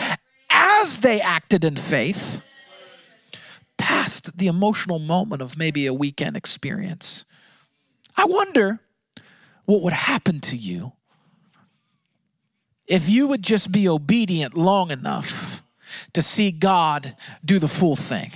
as 0.50 1.00
they 1.00 1.22
acted 1.22 1.66
in 1.66 1.76
faith, 1.76 2.42
past 3.78 4.38
the 4.38 4.48
emotional 4.48 5.00
moment 5.00 5.42
of 5.42 5.58
maybe 5.58 5.86
a 5.86 5.94
weekend 5.94 6.38
experience. 6.38 7.26
I 8.18 8.26
wonder 8.26 8.80
what 9.66 9.82
would 9.82 9.94
happen 9.94 10.40
to 10.42 10.56
you 10.56 10.94
if 12.88 13.10
you 13.10 13.28
would 13.28 13.42
just 13.42 13.72
be 13.72 13.88
obedient 13.88 14.56
long 14.56 14.92
enough 14.92 15.62
to 16.14 16.22
see 16.22 16.52
God 16.52 17.16
do 17.44 17.60
the 17.60 17.68
full 17.68 17.96
thing. 17.96 18.32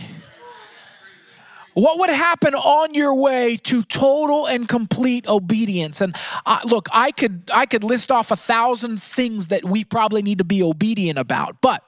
What 1.73 1.99
would 1.99 2.09
happen 2.09 2.55
on 2.55 2.93
your 2.93 3.15
way 3.15 3.55
to 3.57 3.83
total 3.83 4.47
and 4.47 4.67
complete 4.67 5.27
obedience? 5.27 6.01
And 6.01 6.15
uh, 6.45 6.59
look, 6.65 6.89
I 6.91 7.11
could 7.11 7.49
I 7.53 7.65
could 7.65 7.83
list 7.83 8.11
off 8.11 8.31
a 8.31 8.35
thousand 8.35 9.01
things 9.01 9.47
that 9.47 9.63
we 9.63 9.83
probably 9.85 10.21
need 10.21 10.39
to 10.39 10.43
be 10.43 10.61
obedient 10.63 11.19
about, 11.19 11.61
but 11.61 11.83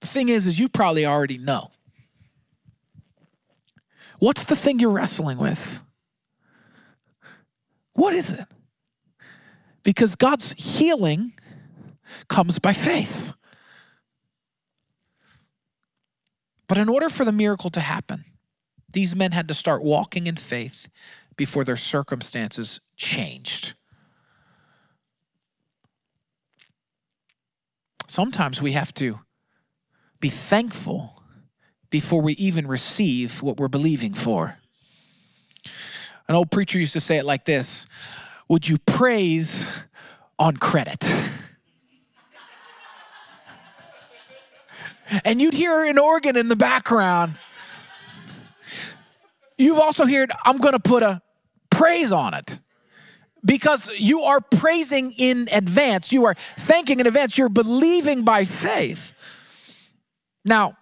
the 0.00 0.06
thing 0.06 0.30
is, 0.30 0.46
is 0.46 0.58
you 0.58 0.68
probably 0.68 1.04
already 1.04 1.38
know. 1.38 1.70
What's 4.18 4.46
the 4.46 4.56
thing 4.56 4.80
you're 4.80 4.90
wrestling 4.90 5.38
with? 5.38 5.82
What 8.00 8.14
is 8.14 8.30
it? 8.30 8.46
Because 9.82 10.14
God's 10.14 10.52
healing 10.52 11.34
comes 12.28 12.58
by 12.58 12.72
faith. 12.72 13.34
But 16.66 16.78
in 16.78 16.88
order 16.88 17.10
for 17.10 17.26
the 17.26 17.32
miracle 17.32 17.68
to 17.68 17.80
happen, 17.80 18.24
these 18.90 19.14
men 19.14 19.32
had 19.32 19.48
to 19.48 19.54
start 19.54 19.82
walking 19.82 20.26
in 20.26 20.36
faith 20.36 20.88
before 21.36 21.62
their 21.62 21.76
circumstances 21.76 22.80
changed. 22.96 23.74
Sometimes 28.08 28.62
we 28.62 28.72
have 28.72 28.94
to 28.94 29.20
be 30.20 30.30
thankful 30.30 31.22
before 31.90 32.22
we 32.22 32.32
even 32.32 32.66
receive 32.66 33.42
what 33.42 33.58
we're 33.58 33.68
believing 33.68 34.14
for. 34.14 34.59
An 36.30 36.36
old 36.36 36.50
preacher 36.52 36.78
used 36.78 36.92
to 36.92 37.00
say 37.00 37.16
it 37.16 37.24
like 37.24 37.44
this 37.44 37.88
Would 38.46 38.68
you 38.68 38.78
praise 38.78 39.66
on 40.38 40.58
credit? 40.58 41.04
and 45.24 45.42
you'd 45.42 45.54
hear 45.54 45.82
an 45.82 45.98
organ 45.98 46.36
in 46.36 46.46
the 46.46 46.54
background. 46.54 47.34
You've 49.58 49.80
also 49.80 50.06
heard, 50.06 50.30
I'm 50.44 50.58
going 50.58 50.74
to 50.74 50.78
put 50.78 51.02
a 51.02 51.20
praise 51.68 52.12
on 52.12 52.34
it 52.34 52.60
because 53.44 53.90
you 53.98 54.22
are 54.22 54.40
praising 54.40 55.10
in 55.10 55.48
advance. 55.50 56.12
You 56.12 56.26
are 56.26 56.36
thanking 56.60 57.00
in 57.00 57.08
advance. 57.08 57.36
You're 57.36 57.48
believing 57.48 58.22
by 58.22 58.44
faith. 58.44 59.14
Now, 60.44 60.76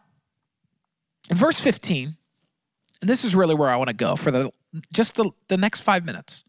in 1.31 1.39
verse 1.39 1.59
15, 1.59 2.19
and 3.01 3.09
this 3.09 3.25
is 3.25 3.35
really 3.35 3.55
where 3.55 3.71
I 3.71 3.77
want 3.77 3.89
to 3.89 3.95
go 3.95 4.15
for 4.15 4.31
the 4.31 4.53
just 4.93 5.15
the, 5.17 5.31
the 5.49 5.57
next 5.57 5.81
five 5.81 6.05
minutes. 6.05 6.45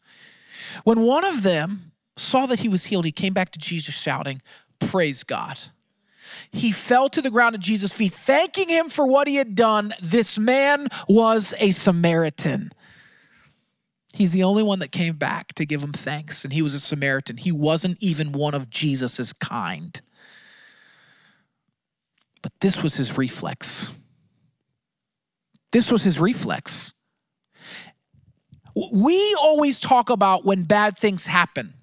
When 0.84 1.01
one 1.01 1.23
of 1.23 1.43
them 1.43 1.91
saw 2.17 2.45
that 2.47 2.60
he 2.60 2.69
was 2.69 2.86
healed, 2.86 3.05
he 3.05 3.12
came 3.12 3.34
back 3.34 3.51
to 3.51 3.60
Jesus 3.60 3.93
shouting, 3.93 4.41
Praise 4.79 5.23
God. 5.23 5.60
He 6.51 6.71
fell 6.71 7.10
to 7.10 7.21
the 7.21 7.32
ground 7.32 7.55
at 7.55 7.62
Jesus' 7.62 7.91
feet, 7.91 8.13
thanking 8.13 8.69
him 8.69 8.89
for 8.89 9.05
what 9.05 9.27
he 9.27 9.36
had 9.36 9.55
done. 9.55 9.93
This 10.01 10.38
man 10.38 10.88
was 11.08 11.53
a 11.58 11.71
Samaritan. 11.71 12.71
He's 14.13 14.32
the 14.32 14.43
only 14.43 14.63
one 14.63 14.79
that 14.79 14.91
came 14.91 15.15
back 15.15 15.53
to 15.53 15.65
give 15.65 15.84
him 15.84 15.93
thanks, 15.93 16.43
and 16.43 16.53
he 16.53 16.62
was 16.62 16.73
a 16.73 16.79
Samaritan. 16.79 17.38
He 17.38 17.51
wasn't 17.51 17.97
even 17.99 18.32
one 18.32 18.53
of 18.53 18.69
Jesus's 18.69 19.34
kind. 19.34 19.99
But 22.41 22.51
this 22.62 22.82
was 22.82 22.95
his 22.95 23.17
reflex. 23.17 23.91
This 25.71 25.91
was 25.91 26.03
his 26.03 26.19
reflex. 26.19 26.93
We 28.91 29.35
always 29.35 29.79
talk 29.79 30.09
about 30.09 30.45
when 30.45 30.63
bad 30.63 30.97
things 30.97 31.25
happen, 31.25 31.73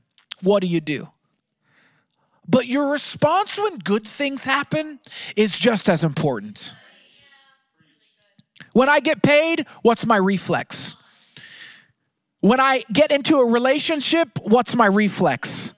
what 0.43 0.61
do 0.61 0.67
you 0.67 0.81
do? 0.81 1.09
But 2.49 2.67
your 2.67 2.93
response 2.93 3.59
when 3.59 3.79
good 3.79 4.07
things 4.07 4.45
happen 4.45 5.01
is 5.35 5.59
just 5.59 5.89
as 5.89 6.05
important. 6.05 6.75
When 8.73 8.89
I 8.89 9.01
get 9.01 9.23
paid, 9.23 9.67
what's 9.83 10.07
my 10.07 10.17
reflex? 10.17 10.95
When 12.41 12.61
I 12.61 12.85
get 12.93 13.11
into 13.11 13.39
a 13.39 13.51
relationship, 13.51 14.39
what's 14.43 14.75
my 14.75 14.87
reflex? 14.87 15.75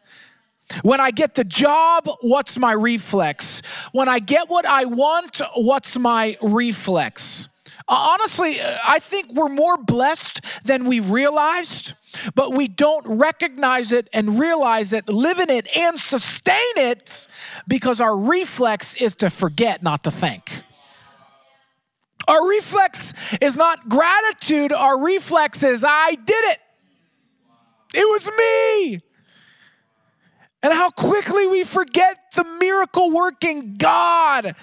When 0.83 1.01
I 1.01 1.11
get 1.11 1.35
the 1.35 1.45
job, 1.45 2.09
what's 2.21 2.59
my 2.59 2.73
reflex? 2.73 3.63
When 3.93 4.09
I 4.09 4.19
get 4.19 4.51
what 4.51 4.67
I 4.67 4.85
want, 4.85 5.41
what's 5.57 5.99
my 5.99 6.37
reflex? 6.43 7.49
Honestly, 7.89 8.61
I 8.63 8.99
think 8.99 9.33
we're 9.33 9.49
more 9.49 9.79
blessed 9.79 10.43
than 10.65 10.85
we 10.85 11.01
realized, 11.01 11.95
but 12.35 12.53
we 12.53 12.69
don't 12.69 13.07
recognize 13.07 13.93
it 13.93 14.09
and 14.13 14.39
realize 14.39 14.93
it, 14.93 15.09
live 15.09 15.39
in 15.39 15.49
it, 15.49 15.67
and 15.75 15.99
sustain 15.99 16.77
it 16.77 17.27
because 17.67 18.01
our 18.01 18.17
reflex 18.17 18.95
is 18.97 19.17
to 19.17 19.31
forget, 19.31 19.83
not 19.83 20.05
to 20.05 20.11
thank. 20.11 20.65
Our 22.27 22.47
reflex 22.47 23.15
is 23.41 23.57
not 23.57 23.89
gratitude, 23.89 24.73
our 24.73 25.03
reflex 25.03 25.63
is, 25.63 25.83
I 25.87 26.15
did 26.15 26.45
it. 26.45 26.59
It 27.95 28.05
was 28.05 28.29
me 28.37 29.03
and 30.63 30.73
how 30.73 30.91
quickly 30.91 31.47
we 31.47 31.65
forget 31.65 32.19
the 32.35 32.45
miracle 32.45 33.11
working 33.11 33.77
God 33.77 34.55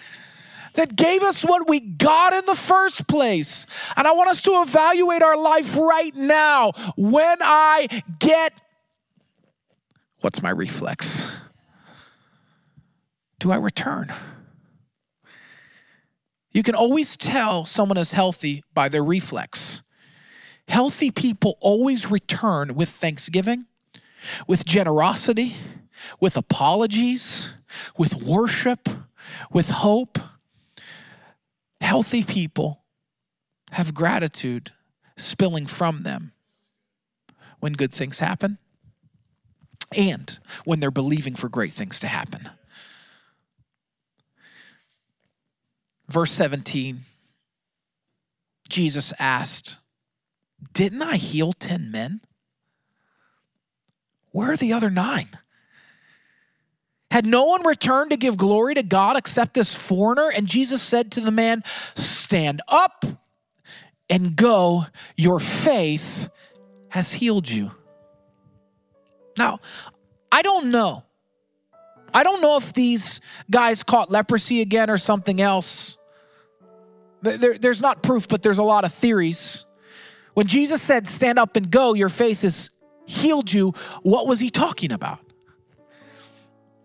that 0.76 0.96
gave 0.96 1.24
us 1.24 1.44
what 1.44 1.68
we 1.68 1.80
got 1.80 2.34
in 2.34 2.46
the 2.46 2.56
first 2.56 3.08
place. 3.08 3.66
And 3.96 4.08
I 4.08 4.12
want 4.12 4.30
us 4.30 4.42
to 4.44 4.52
evaluate 4.62 5.22
our 5.22 5.38
life 5.38 5.76
right 5.76 6.16
now. 6.16 6.72
When 6.96 7.38
I 7.42 8.04
get, 8.20 8.54
what's 10.20 10.42
my 10.42 10.52
reflex? 10.52 11.26
Do 13.40 13.52
I 13.52 13.58
return? 13.58 14.14
You 16.52 16.64
can 16.64 16.76
always 16.76 17.18
tell 17.18 17.66
someone 17.66 17.98
is 17.98 18.14
healthy 18.14 18.64
by 18.74 18.88
their 18.88 19.04
reflex. 19.04 19.82
Healthy 20.68 21.12
people 21.12 21.58
always 21.60 22.10
return 22.10 22.76
with 22.76 22.90
thanksgiving, 22.90 23.66
with 24.48 24.66
generosity, 24.66 25.56
with 26.20 26.38
apologies, 26.38 27.50
with 27.98 28.24
worship, 28.24 28.88
with 29.52 29.70
hope. 29.70 30.18
Healthy 31.82 32.24
people 32.24 32.84
have 33.72 33.94
gratitude 33.94 34.72
spilling 35.18 35.66
from 35.66 36.04
them 36.04 36.34
when 37.60 37.74
good 37.74 37.94
things 37.94 38.20
happen 38.20 38.58
and 39.92 40.40
when 40.66 40.80
they're 40.80 40.92
believing 40.92 41.36
for 41.36 41.50
great 41.50 41.74
things 41.74 42.00
to 42.00 42.08
happen. 42.08 42.50
Verse 46.08 46.32
17 46.32 47.06
Jesus 48.68 49.14
asked, 49.20 49.78
Didn't 50.74 51.02
I 51.02 51.18
heal 51.18 51.54
10 51.54 51.92
men? 51.92 52.22
Where 54.32 54.52
are 54.52 54.58
the 54.58 54.74
other 54.74 54.90
nine? 54.90 55.38
Had 57.16 57.26
no 57.26 57.46
one 57.46 57.66
returned 57.66 58.10
to 58.10 58.18
give 58.18 58.36
glory 58.36 58.74
to 58.74 58.84
God 58.84 59.16
except 59.16 59.54
this 59.54 59.74
foreigner? 59.74 60.30
And 60.30 60.48
Jesus 60.48 60.82
said 60.82 61.14
to 61.14 61.22
the 61.22 61.32
man, 61.32 61.64
Stand 61.96 62.62
up 62.68 63.06
and 64.10 64.36
go. 64.36 64.88
Your 65.16 65.40
faith 65.40 66.28
has 66.90 67.14
healed 67.14 67.48
you. 67.48 67.72
Now, 69.38 69.62
I 70.30 70.42
don't 70.42 70.72
know. 70.72 71.06
I 72.14 72.24
don't 72.24 72.42
know 72.42 72.58
if 72.58 72.74
these 72.74 73.22
guys 73.50 73.82
caught 73.82 74.12
leprosy 74.12 74.60
again 74.60 74.90
or 74.90 74.98
something 74.98 75.40
else. 75.40 75.98
There, 77.22 77.58
there's 77.58 77.80
not 77.80 78.04
proof, 78.04 78.28
but 78.28 78.44
there's 78.44 78.58
a 78.58 78.64
lot 78.64 78.84
of 78.84 78.94
theories. 78.94 79.64
When 80.34 80.48
Jesus 80.48 80.82
said, 80.82 81.08
Stand 81.08 81.40
up 81.40 81.56
and 81.56 81.72
go, 81.72 81.94
your 81.94 82.10
faith 82.10 82.42
has 82.42 82.72
healed 83.06 83.54
you, 83.54 83.74
what 84.04 84.28
was 84.28 84.42
he 84.42 84.50
talking 84.50 84.92
about? 84.92 85.25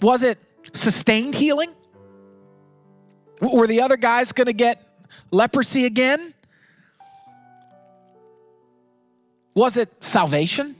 Was 0.00 0.22
it 0.22 0.38
sustained 0.72 1.34
healing? 1.34 1.70
Were 3.40 3.66
the 3.66 3.80
other 3.80 3.96
guys 3.96 4.32
going 4.32 4.46
to 4.46 4.52
get 4.52 4.82
leprosy 5.30 5.86
again? 5.86 6.34
Was 9.54 9.76
it 9.76 10.02
salvation? 10.02 10.76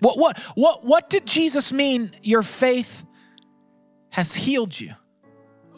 What, 0.00 0.18
what, 0.18 0.38
what, 0.54 0.84
what 0.84 1.10
did 1.10 1.26
Jesus 1.26 1.72
mean 1.72 2.12
your 2.22 2.42
faith 2.42 3.04
has 4.10 4.34
healed 4.34 4.78
you? 4.78 4.94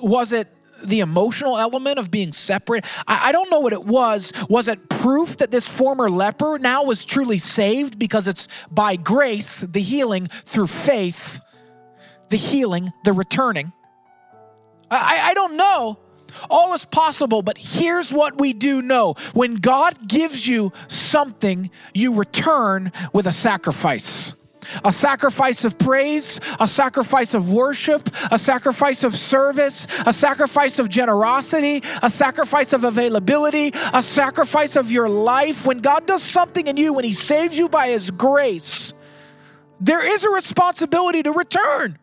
Was 0.01 0.33
it 0.33 0.49
the 0.85 1.01
emotional 1.01 1.59
element 1.59 1.99
of 1.99 2.11
being 2.11 2.33
separate? 2.33 2.85
I, 3.07 3.29
I, 3.29 3.33
don't 3.33 3.51
know 3.51 3.61
what 3.61 3.73
it 3.73 3.85
was. 3.85 4.33
Was 4.49 4.69
it 4.69 4.89
proof 4.89 5.39
that 5.39 5.51
this 5.51 5.67
former 5.67 6.09
leper 6.09 6.59
now 6.59 6.85
was 6.85 7.05
truly 7.05 7.39
saved 7.39 7.99
because 7.99 8.29
it's 8.29 8.47
by 8.71 8.97
grace, 8.97 9.61
the 9.61 9.81
healing 9.81 10.29
through 10.29 10.69
faith, 10.69 11.41
the 12.33 12.39
healing, 12.39 12.93
the 13.05 13.13
returning? 13.13 13.73
I, 14.91 15.31
I 15.31 15.35
don't 15.35 15.57
know. 15.57 15.99
All 16.51 16.73
is 16.73 16.85
possible, 16.87 17.43
but 17.43 17.59
here's 17.59 18.11
what 18.11 18.41
we 18.41 18.55
do 18.55 18.81
know. 18.81 19.15
When 19.35 19.57
God 19.57 20.09
gives 20.09 20.47
you 20.47 20.73
something, 20.89 21.71
you 21.95 22.15
return 22.15 22.91
with 23.13 23.27
a 23.27 23.33
sacrifice 23.33 24.35
a 24.85 24.93
sacrifice 24.93 25.65
of 25.65 25.77
praise, 25.77 26.39
a 26.61 26.69
sacrifice 26.69 27.35
of 27.35 27.53
worship, 27.53 28.09
a 28.31 28.39
sacrifice 28.39 29.03
of 29.03 29.17
service, 29.17 29.89
a 30.07 30.13
sacrifice 30.13 30.79
of 30.79 30.89
generosity, 30.89 31.83
a 32.01 32.09
sacrifice 32.09 32.73
of 32.73 32.85
availability, 32.85 33.73
a 33.93 34.03
sacrifice 34.03 34.77
of 34.77 34.91
your 34.91 35.09
life. 35.09 35.67
When 35.67 35.79
God 35.79 36.07
does 36.07 36.23
something 36.23 36.69
in 36.69 36.77
you, 36.77 36.93
when 36.93 37.05
He 37.05 37.13
saves 37.13 37.59
you 37.59 37.69
by 37.69 37.89
His 37.89 38.13
grace, 38.13 38.95
there 39.81 40.07
is 40.15 40.23
a 40.23 40.31
responsibility 40.31 41.25
to 41.25 41.33
return. 41.33 41.99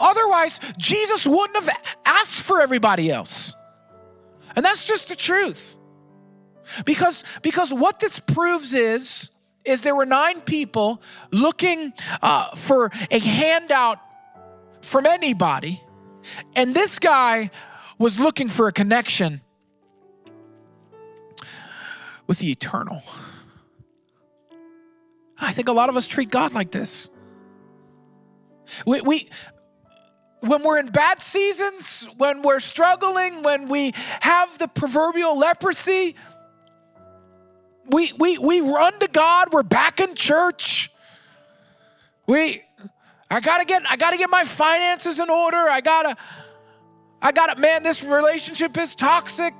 Otherwise, 0.00 0.60
Jesus 0.78 1.26
wouldn't 1.26 1.64
have 1.64 1.76
asked 2.04 2.42
for 2.42 2.60
everybody 2.60 3.10
else. 3.10 3.54
And 4.54 4.64
that's 4.64 4.84
just 4.84 5.08
the 5.08 5.16
truth. 5.16 5.78
Because, 6.84 7.24
because 7.42 7.72
what 7.72 8.00
this 8.00 8.18
proves 8.18 8.74
is 8.74 9.30
is 9.64 9.82
there 9.82 9.94
were 9.94 10.06
nine 10.06 10.40
people 10.40 11.02
looking 11.32 11.92
uh, 12.22 12.54
for 12.54 12.90
a 13.10 13.18
handout 13.18 13.98
from 14.80 15.06
anybody, 15.06 15.82
and 16.54 16.74
this 16.74 16.98
guy 16.98 17.50
was 17.98 18.18
looking 18.18 18.48
for 18.48 18.68
a 18.68 18.72
connection 18.72 19.40
with 22.26 22.38
the 22.38 22.50
eternal. 22.50 23.02
I 25.38 25.52
think 25.52 25.68
a 25.68 25.72
lot 25.72 25.88
of 25.88 25.96
us 25.96 26.06
treat 26.06 26.30
God 26.30 26.54
like 26.54 26.70
this. 26.70 27.10
We, 28.86 29.00
we 29.00 29.28
when 30.48 30.62
we're 30.62 30.78
in 30.78 30.88
bad 30.88 31.20
seasons, 31.20 32.08
when 32.16 32.42
we're 32.42 32.60
struggling, 32.60 33.42
when 33.42 33.68
we 33.68 33.92
have 34.20 34.58
the 34.58 34.68
proverbial 34.68 35.38
leprosy, 35.38 36.16
we, 37.88 38.12
we, 38.14 38.38
we 38.38 38.60
run 38.60 38.98
to 38.98 39.08
God. 39.08 39.48
We're 39.52 39.62
back 39.62 40.00
in 40.00 40.14
church. 40.14 40.90
We, 42.26 42.62
I 43.30 43.40
gotta 43.40 43.64
get, 43.64 43.82
I 43.88 43.96
gotta 43.96 44.16
get 44.16 44.30
my 44.30 44.44
finances 44.44 45.20
in 45.20 45.30
order. 45.30 45.58
I 45.58 45.80
gotta, 45.80 46.16
I 47.22 47.32
gotta, 47.32 47.60
man, 47.60 47.82
this 47.82 48.02
relationship 48.02 48.76
is 48.78 48.94
toxic. 48.94 49.54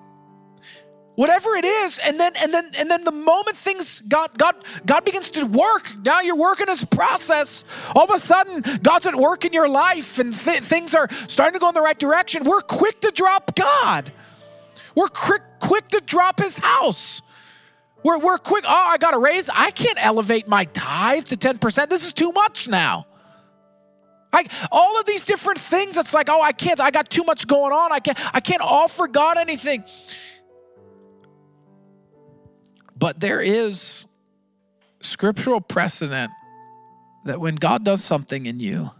Whatever 1.17 1.57
it 1.57 1.65
is, 1.65 1.99
and 1.99 2.21
then 2.21 2.37
and 2.37 2.53
then 2.53 2.71
and 2.77 2.91
then 2.91 3.05
the 3.05 3.11
moment 3.11 3.57
things 3.57 4.03
God 4.07 4.37
God 4.37 4.55
God 4.85 5.05
begins 5.05 5.31
to 5.31 5.45
work, 5.45 5.91
now 6.05 6.21
you're 6.21 6.37
working 6.37 6.69
His 6.69 6.85
process. 6.85 7.65
All 7.95 8.05
of 8.05 8.11
a 8.11 8.21
sudden, 8.21 8.63
God's 8.83 9.07
at 9.07 9.17
work 9.17 9.45
in 9.47 9.53
your 9.55 9.69
life, 9.69 10.19
and 10.19 10.39
th- 10.39 10.63
things 10.63 10.95
are 10.95 11.09
starting 11.27 11.55
to 11.55 11.59
go 11.59 11.69
in 11.69 11.75
the 11.75 11.81
right 11.81 11.99
direction. 11.99 12.45
We're 12.45 12.61
quick 12.61 13.01
to 13.01 13.11
drop 13.11 13.57
God. 13.57 14.13
We're 14.95 15.09
quick 15.09 15.43
quick 15.59 15.89
to 15.89 16.01
drop 16.01 16.39
His 16.39 16.59
house. 16.59 17.23
We're, 18.03 18.19
we're 18.19 18.39
quick. 18.39 18.65
Oh, 18.67 18.89
I 18.89 18.99
got 18.99 19.15
a 19.15 19.19
raise. 19.19 19.49
I 19.49 19.71
can't 19.71 19.99
elevate 20.01 20.47
my 20.47 20.67
tithe 20.67 21.25
to 21.27 21.37
10%. 21.37 21.89
This 21.89 22.07
is 22.07 22.13
too 22.13 22.31
much 22.31 22.69
now. 22.69 23.07
I, 24.33 24.47
all 24.71 25.01
of 25.01 25.07
these 25.07 25.25
different 25.25 25.59
things, 25.59 25.97
it's 25.97 26.15
like, 26.15 26.29
oh, 26.29 26.41
I 26.41 26.53
can't, 26.53 26.79
I 26.79 26.91
got 26.91 27.11
too 27.11 27.25
much 27.25 27.47
going 27.47 27.73
on. 27.73 27.91
I 27.91 28.01
can't, 28.01 28.19
I 28.35 28.41
can't 28.41 28.63
offer 28.63 29.09
God 29.09 29.39
anything. 29.39 29.83
But 32.99 33.21
there 33.21 33.41
is 33.41 34.07
scriptural 35.01 35.61
precedent 35.61 36.31
that 37.25 37.41
when 37.41 37.57
God 37.57 37.85
does 37.85 38.03
something 38.03 38.47
in 38.47 38.61
you, 38.61 38.91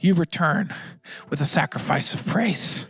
you 0.00 0.14
return 0.14 0.74
with 1.30 1.40
a 1.40 1.46
sacrifice 1.46 2.12
of 2.12 2.26
praise. 2.26 2.86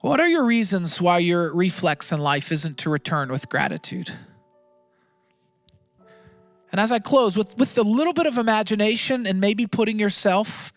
What 0.00 0.20
are 0.20 0.28
your 0.28 0.44
reasons 0.44 1.00
why 1.00 1.18
your 1.18 1.52
reflex 1.54 2.12
in 2.12 2.20
life 2.20 2.52
isn't 2.52 2.78
to 2.78 2.90
return 2.90 3.30
with 3.30 3.48
gratitude? 3.48 4.10
And 6.72 6.80
as 6.80 6.92
I 6.92 7.00
close, 7.00 7.36
with, 7.36 7.56
with 7.58 7.76
a 7.76 7.82
little 7.82 8.12
bit 8.12 8.26
of 8.26 8.38
imagination 8.38 9.26
and 9.26 9.40
maybe 9.40 9.66
putting 9.66 9.98
yourself 9.98 10.72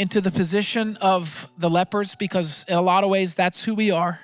into 0.00 0.22
the 0.22 0.30
position 0.30 0.96
of 1.02 1.52
the 1.58 1.68
lepers, 1.68 2.14
because 2.14 2.64
in 2.66 2.74
a 2.74 2.80
lot 2.80 3.04
of 3.04 3.10
ways, 3.10 3.34
that's 3.34 3.62
who 3.62 3.74
we 3.74 3.90
are. 3.90 4.18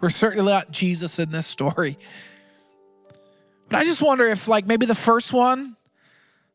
We're 0.00 0.10
certainly 0.10 0.50
not 0.50 0.72
Jesus 0.72 1.20
in 1.20 1.30
this 1.30 1.46
story. 1.46 1.96
But 3.68 3.78
I 3.78 3.84
just 3.84 4.02
wonder 4.02 4.26
if, 4.26 4.48
like, 4.48 4.66
maybe 4.66 4.86
the 4.86 4.96
first 4.96 5.32
one 5.32 5.76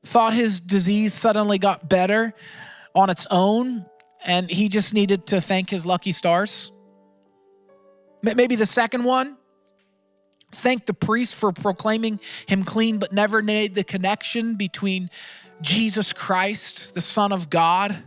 thought 0.04 0.34
his 0.34 0.60
disease 0.60 1.14
suddenly 1.14 1.58
got 1.58 1.88
better 1.88 2.34
on 2.94 3.10
its 3.10 3.26
own 3.32 3.86
and 4.26 4.50
he 4.50 4.68
just 4.68 4.94
needed 4.94 5.28
to 5.28 5.40
thank 5.40 5.70
his 5.70 5.86
lucky 5.86 6.12
stars. 6.12 6.70
Maybe 8.22 8.58
the 8.58 8.66
second 8.66 9.06
one, 9.06 9.38
thank 10.52 10.86
the 10.86 10.94
priest 10.94 11.36
for 11.36 11.54
proclaiming 11.54 12.20
him 12.46 12.66
clean, 12.66 12.98
but 12.98 13.14
never 13.14 13.42
made 13.42 13.74
the 13.74 13.86
connection 13.86 14.56
between 14.56 15.10
Jesus 15.62 16.12
Christ, 16.12 16.94
the 16.94 17.02
Son 17.02 17.32
of 17.32 17.50
God, 17.50 18.04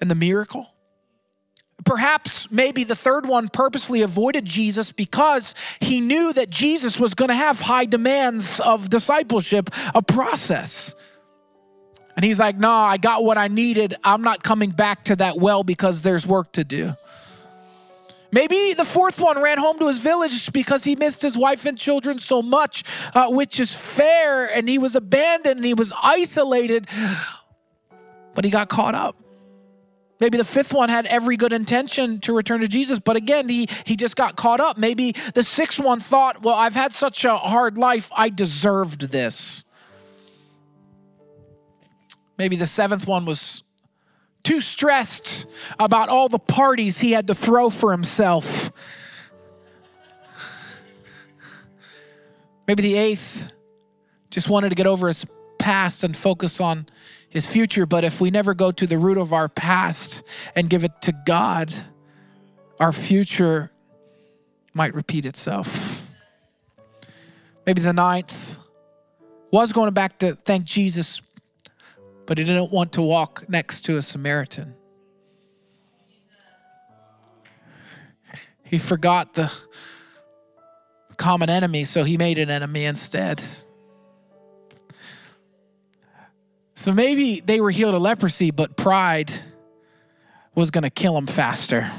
and 0.00 0.10
the 0.10 0.14
miracle. 0.14 0.72
Perhaps 1.84 2.50
maybe 2.50 2.84
the 2.84 2.96
third 2.96 3.26
one 3.26 3.48
purposely 3.48 4.02
avoided 4.02 4.44
Jesus 4.44 4.92
because 4.92 5.54
he 5.80 6.00
knew 6.00 6.32
that 6.32 6.50
Jesus 6.50 6.98
was 6.98 7.14
going 7.14 7.28
to 7.28 7.34
have 7.34 7.60
high 7.60 7.84
demands 7.84 8.58
of 8.60 8.90
discipleship, 8.90 9.70
a 9.94 10.02
process. 10.02 10.94
And 12.16 12.24
he's 12.24 12.40
like, 12.40 12.56
No, 12.56 12.72
I 12.72 12.96
got 12.96 13.24
what 13.24 13.38
I 13.38 13.48
needed. 13.48 13.94
I'm 14.02 14.22
not 14.22 14.42
coming 14.42 14.70
back 14.70 15.04
to 15.04 15.16
that 15.16 15.38
well 15.38 15.62
because 15.62 16.02
there's 16.02 16.26
work 16.26 16.52
to 16.52 16.64
do. 16.64 16.94
Maybe 18.32 18.74
the 18.74 18.84
fourth 18.84 19.20
one 19.20 19.40
ran 19.40 19.58
home 19.58 19.78
to 19.78 19.88
his 19.88 19.98
village 19.98 20.52
because 20.52 20.82
he 20.82 20.96
missed 20.96 21.22
his 21.22 21.36
wife 21.36 21.64
and 21.64 21.78
children 21.78 22.18
so 22.18 22.42
much, 22.42 22.84
uh, 23.14 23.30
which 23.30 23.60
is 23.60 23.72
fair, 23.72 24.46
and 24.46 24.68
he 24.68 24.78
was 24.78 24.96
abandoned 24.96 25.58
and 25.58 25.64
he 25.64 25.74
was 25.74 25.92
isolated, 26.02 26.88
but 28.34 28.44
he 28.44 28.50
got 28.50 28.68
caught 28.68 28.94
up. 28.94 29.16
Maybe 30.18 30.38
the 30.38 30.44
fifth 30.44 30.72
one 30.72 30.88
had 30.88 31.06
every 31.06 31.36
good 31.36 31.52
intention 31.52 32.20
to 32.20 32.34
return 32.34 32.60
to 32.60 32.68
Jesus, 32.68 32.98
but 32.98 33.16
again, 33.16 33.48
he, 33.48 33.68
he 33.84 33.96
just 33.96 34.16
got 34.16 34.36
caught 34.36 34.60
up. 34.60 34.78
Maybe 34.78 35.14
the 35.34 35.44
sixth 35.44 35.78
one 35.78 36.00
thought, 36.00 36.42
well, 36.42 36.54
I've 36.54 36.74
had 36.74 36.92
such 36.92 37.24
a 37.24 37.36
hard 37.36 37.76
life, 37.76 38.10
I 38.16 38.30
deserved 38.30 39.10
this. 39.10 39.64
Maybe 42.38 42.56
the 42.56 42.66
seventh 42.66 43.06
one 43.06 43.26
was 43.26 43.62
too 44.42 44.60
stressed 44.60 45.46
about 45.78 46.08
all 46.08 46.28
the 46.28 46.38
parties 46.38 46.98
he 46.98 47.12
had 47.12 47.26
to 47.26 47.34
throw 47.34 47.68
for 47.68 47.90
himself. 47.90 48.70
Maybe 52.66 52.82
the 52.82 52.96
eighth 52.96 53.52
just 54.30 54.48
wanted 54.48 54.70
to 54.70 54.74
get 54.74 54.86
over 54.86 55.08
his 55.08 55.26
past 55.58 56.04
and 56.04 56.16
focus 56.16 56.60
on 56.60 56.86
his 57.36 57.46
future. 57.46 57.86
But 57.86 58.02
if 58.02 58.20
we 58.20 58.30
never 58.30 58.52
go 58.54 58.72
to 58.72 58.86
the 58.86 58.98
root 58.98 59.18
of 59.18 59.32
our 59.32 59.48
past 59.48 60.22
and 60.54 60.68
give 60.68 60.82
it 60.82 60.92
to 61.02 61.12
God, 61.24 61.72
our 62.80 62.92
future 62.92 63.72
might 64.74 64.94
repeat 64.94 65.24
itself. 65.24 66.10
Maybe 67.64 67.80
the 67.80 67.92
ninth 67.92 68.58
was 69.50 69.72
going 69.72 69.92
back 69.92 70.18
to 70.18 70.34
thank 70.34 70.64
Jesus 70.64 71.20
but 72.26 72.38
he 72.38 72.44
didn't 72.44 72.72
want 72.72 72.92
to 72.92 73.02
walk 73.02 73.48
next 73.48 73.82
to 73.82 73.96
a 73.96 74.02
Samaritan. 74.02 74.74
He 78.64 78.78
forgot 78.78 79.34
the 79.34 79.52
common 81.16 81.48
enemy, 81.48 81.84
so 81.84 82.02
he 82.02 82.18
made 82.18 82.38
an 82.38 82.50
enemy 82.50 82.84
instead. 82.84 83.42
So 86.86 86.94
maybe 86.94 87.40
they 87.40 87.60
were 87.60 87.72
healed 87.72 87.96
of 87.96 88.02
leprosy, 88.02 88.52
but 88.52 88.76
pride 88.76 89.32
was 90.54 90.70
going 90.70 90.84
to 90.84 90.90
kill 90.90 91.14
them 91.14 91.26
faster. 91.26 91.90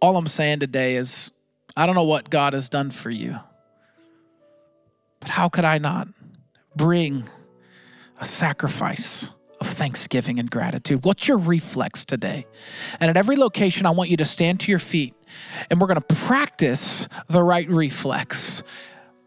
All 0.00 0.16
I'm 0.16 0.28
saying 0.28 0.60
today 0.60 0.94
is 0.94 1.32
I 1.76 1.86
don't 1.86 1.96
know 1.96 2.04
what 2.04 2.30
God 2.30 2.52
has 2.52 2.68
done 2.68 2.92
for 2.92 3.10
you, 3.10 3.40
but 5.18 5.30
how 5.30 5.48
could 5.48 5.64
I 5.64 5.78
not 5.78 6.06
bring 6.76 7.28
a 8.20 8.24
sacrifice 8.24 9.32
of 9.60 9.66
thanksgiving 9.66 10.38
and 10.38 10.48
gratitude? 10.48 11.04
What's 11.04 11.26
your 11.26 11.38
reflex 11.38 12.04
today? 12.04 12.46
And 13.00 13.10
at 13.10 13.16
every 13.16 13.34
location, 13.34 13.84
I 13.84 13.90
want 13.90 14.10
you 14.10 14.16
to 14.18 14.24
stand 14.24 14.60
to 14.60 14.70
your 14.70 14.78
feet 14.78 15.16
and 15.70 15.80
we're 15.80 15.88
going 15.88 16.00
to 16.00 16.14
practice 16.14 17.08
the 17.26 17.42
right 17.42 17.68
reflex. 17.68 18.62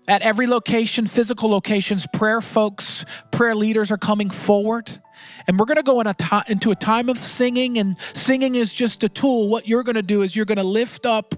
At 0.07 0.21
every 0.21 0.45
location, 0.45 1.07
physical 1.07 1.49
locations, 1.49 2.05
prayer 2.13 2.39
folks, 2.41 3.05
prayer 3.31 3.55
leaders 3.55 3.89
are 3.89 3.97
coming 3.97 4.29
forward. 4.29 5.01
And 5.47 5.57
we're 5.57 5.65
going 5.65 5.77
to 5.77 5.83
go 5.83 5.99
in 6.01 6.13
into 6.47 6.69
a 6.69 6.75
time 6.75 7.09
of 7.09 7.17
singing, 7.17 7.79
and 7.79 7.95
singing 8.13 8.53
is 8.55 8.71
just 8.71 9.03
a 9.03 9.09
tool. 9.09 9.49
What 9.49 9.67
you're 9.67 9.83
going 9.83 9.95
to 9.95 10.03
do 10.03 10.21
is 10.21 10.35
you're 10.35 10.45
going 10.45 10.57
to 10.57 10.63
lift 10.63 11.05
up 11.05 11.33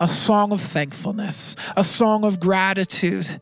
a 0.00 0.08
song 0.08 0.52
of 0.52 0.60
thankfulness, 0.60 1.56
a 1.76 1.84
song 1.84 2.24
of 2.24 2.40
gratitude. 2.40 3.40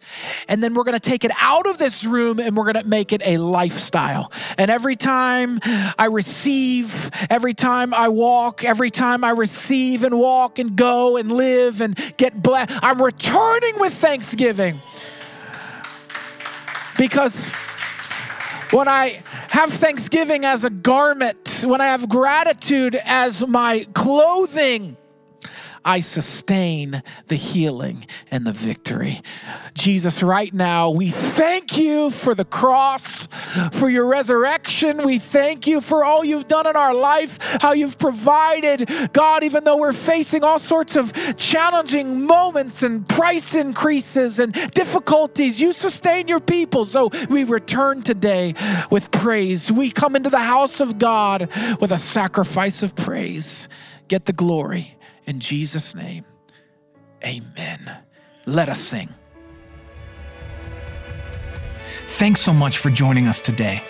And 0.48 0.62
then 0.62 0.74
we're 0.74 0.84
going 0.84 0.98
to 0.98 1.00
take 1.00 1.24
it 1.24 1.32
out 1.40 1.66
of 1.66 1.78
this 1.78 2.04
room 2.04 2.38
and 2.38 2.56
we're 2.56 2.70
going 2.70 2.82
to 2.82 2.88
make 2.88 3.12
it 3.12 3.22
a 3.24 3.38
lifestyle. 3.38 4.30
And 4.58 4.70
every 4.70 4.96
time 4.96 5.58
I 5.64 6.08
receive, 6.10 7.10
every 7.30 7.54
time 7.54 7.94
I 7.94 8.08
walk, 8.08 8.64
every 8.64 8.90
time 8.90 9.24
I 9.24 9.30
receive 9.30 10.04
and 10.04 10.18
walk 10.18 10.58
and 10.58 10.76
go 10.76 11.16
and 11.16 11.32
live 11.32 11.80
and 11.80 11.96
get 12.16 12.42
blessed, 12.42 12.70
I'm 12.82 13.00
returning 13.00 13.78
with 13.78 13.94
thanksgiving. 13.94 14.80
Because 16.98 17.50
when 18.70 18.88
I 18.88 19.22
have 19.48 19.70
thanksgiving 19.70 20.44
as 20.44 20.64
a 20.64 20.70
garment, 20.70 21.62
when 21.62 21.80
I 21.80 21.86
have 21.86 22.08
gratitude 22.08 22.94
as 22.94 23.46
my 23.46 23.86
clothing, 23.94 24.96
I 25.84 26.00
sustain 26.00 27.02
the 27.28 27.36
healing 27.36 28.06
and 28.30 28.46
the 28.46 28.52
victory. 28.52 29.22
Jesus, 29.74 30.22
right 30.22 30.52
now, 30.52 30.90
we 30.90 31.10
thank 31.10 31.76
you 31.76 32.10
for 32.10 32.34
the 32.34 32.44
cross, 32.44 33.26
for 33.72 33.88
your 33.88 34.06
resurrection. 34.06 35.04
We 35.04 35.18
thank 35.18 35.66
you 35.66 35.80
for 35.80 36.04
all 36.04 36.24
you've 36.24 36.48
done 36.48 36.66
in 36.66 36.76
our 36.76 36.94
life, 36.94 37.38
how 37.60 37.72
you've 37.72 37.98
provided. 37.98 38.90
God, 39.12 39.42
even 39.42 39.64
though 39.64 39.76
we're 39.76 39.92
facing 39.92 40.44
all 40.44 40.58
sorts 40.58 40.96
of 40.96 41.12
challenging 41.36 42.24
moments 42.24 42.82
and 42.82 43.08
price 43.08 43.54
increases 43.54 44.38
and 44.38 44.52
difficulties, 44.72 45.60
you 45.60 45.72
sustain 45.72 46.28
your 46.28 46.40
people. 46.40 46.84
So 46.84 47.10
we 47.28 47.44
return 47.44 48.02
today 48.02 48.54
with 48.90 49.10
praise. 49.10 49.72
We 49.72 49.90
come 49.90 50.16
into 50.16 50.30
the 50.30 50.38
house 50.38 50.80
of 50.80 50.98
God 50.98 51.48
with 51.80 51.90
a 51.90 51.98
sacrifice 51.98 52.82
of 52.82 52.94
praise. 52.94 53.68
Get 54.08 54.26
the 54.26 54.32
glory 54.32 54.96
in 55.32 55.40
Jesus' 55.40 55.94
name, 55.94 56.26
amen. 57.24 57.98
Let 58.44 58.68
us 58.68 58.78
sing. 58.78 59.08
Thanks 62.06 62.40
so 62.40 62.52
much 62.52 62.76
for 62.76 62.90
joining 62.90 63.26
us 63.26 63.40
today. 63.40 63.82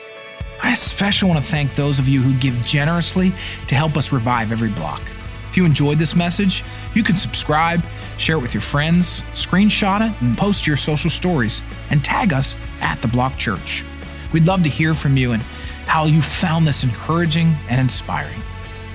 I 0.63 0.71
especially 0.71 1.31
want 1.31 1.43
to 1.43 1.51
thank 1.51 1.75
those 1.75 1.99
of 1.99 2.09
you 2.09 2.23
who 2.23 2.33
give 2.39 2.55
generously 2.65 3.33
to 3.67 3.75
help 3.75 3.97
us 3.97 4.13
revive 4.13 4.53
every 4.53 4.71
block. 4.71 5.03
If 5.51 5.57
you 5.57 5.65
enjoyed 5.65 5.99
this 5.99 6.15
message, 6.15 6.63
you 6.95 7.03
can 7.03 7.17
subscribe, 7.17 7.85
share 8.19 8.37
it 8.37 8.41
with 8.41 8.55
your 8.55 8.61
friends, 8.61 9.25
screenshot 9.33 10.09
it, 10.09 10.23
and 10.23 10.39
post 10.39 10.65
your 10.65 10.77
social 10.77 11.11
stories, 11.11 11.61
and 11.91 12.05
tag 12.05 12.33
us 12.33 12.57
at 12.81 13.03
The 13.03 13.09
Block 13.09 13.37
Church. 13.37 13.85
We'd 14.33 14.47
love 14.47 14.63
to 14.63 14.71
hear 14.71 14.95
from 14.95 15.17
you 15.17 15.33
and 15.33 15.43
how 15.87 16.05
you 16.05 16.23
found 16.23 16.69
this 16.69 16.85
encouraging 16.85 17.57
and 17.69 17.81
inspiring. 17.81 18.41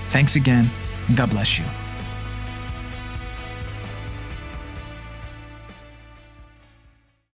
Thanks 0.08 0.38
again, 0.38 0.70
and 1.10 1.18
God 1.18 1.30
bless 1.30 1.60
you. 1.60 1.66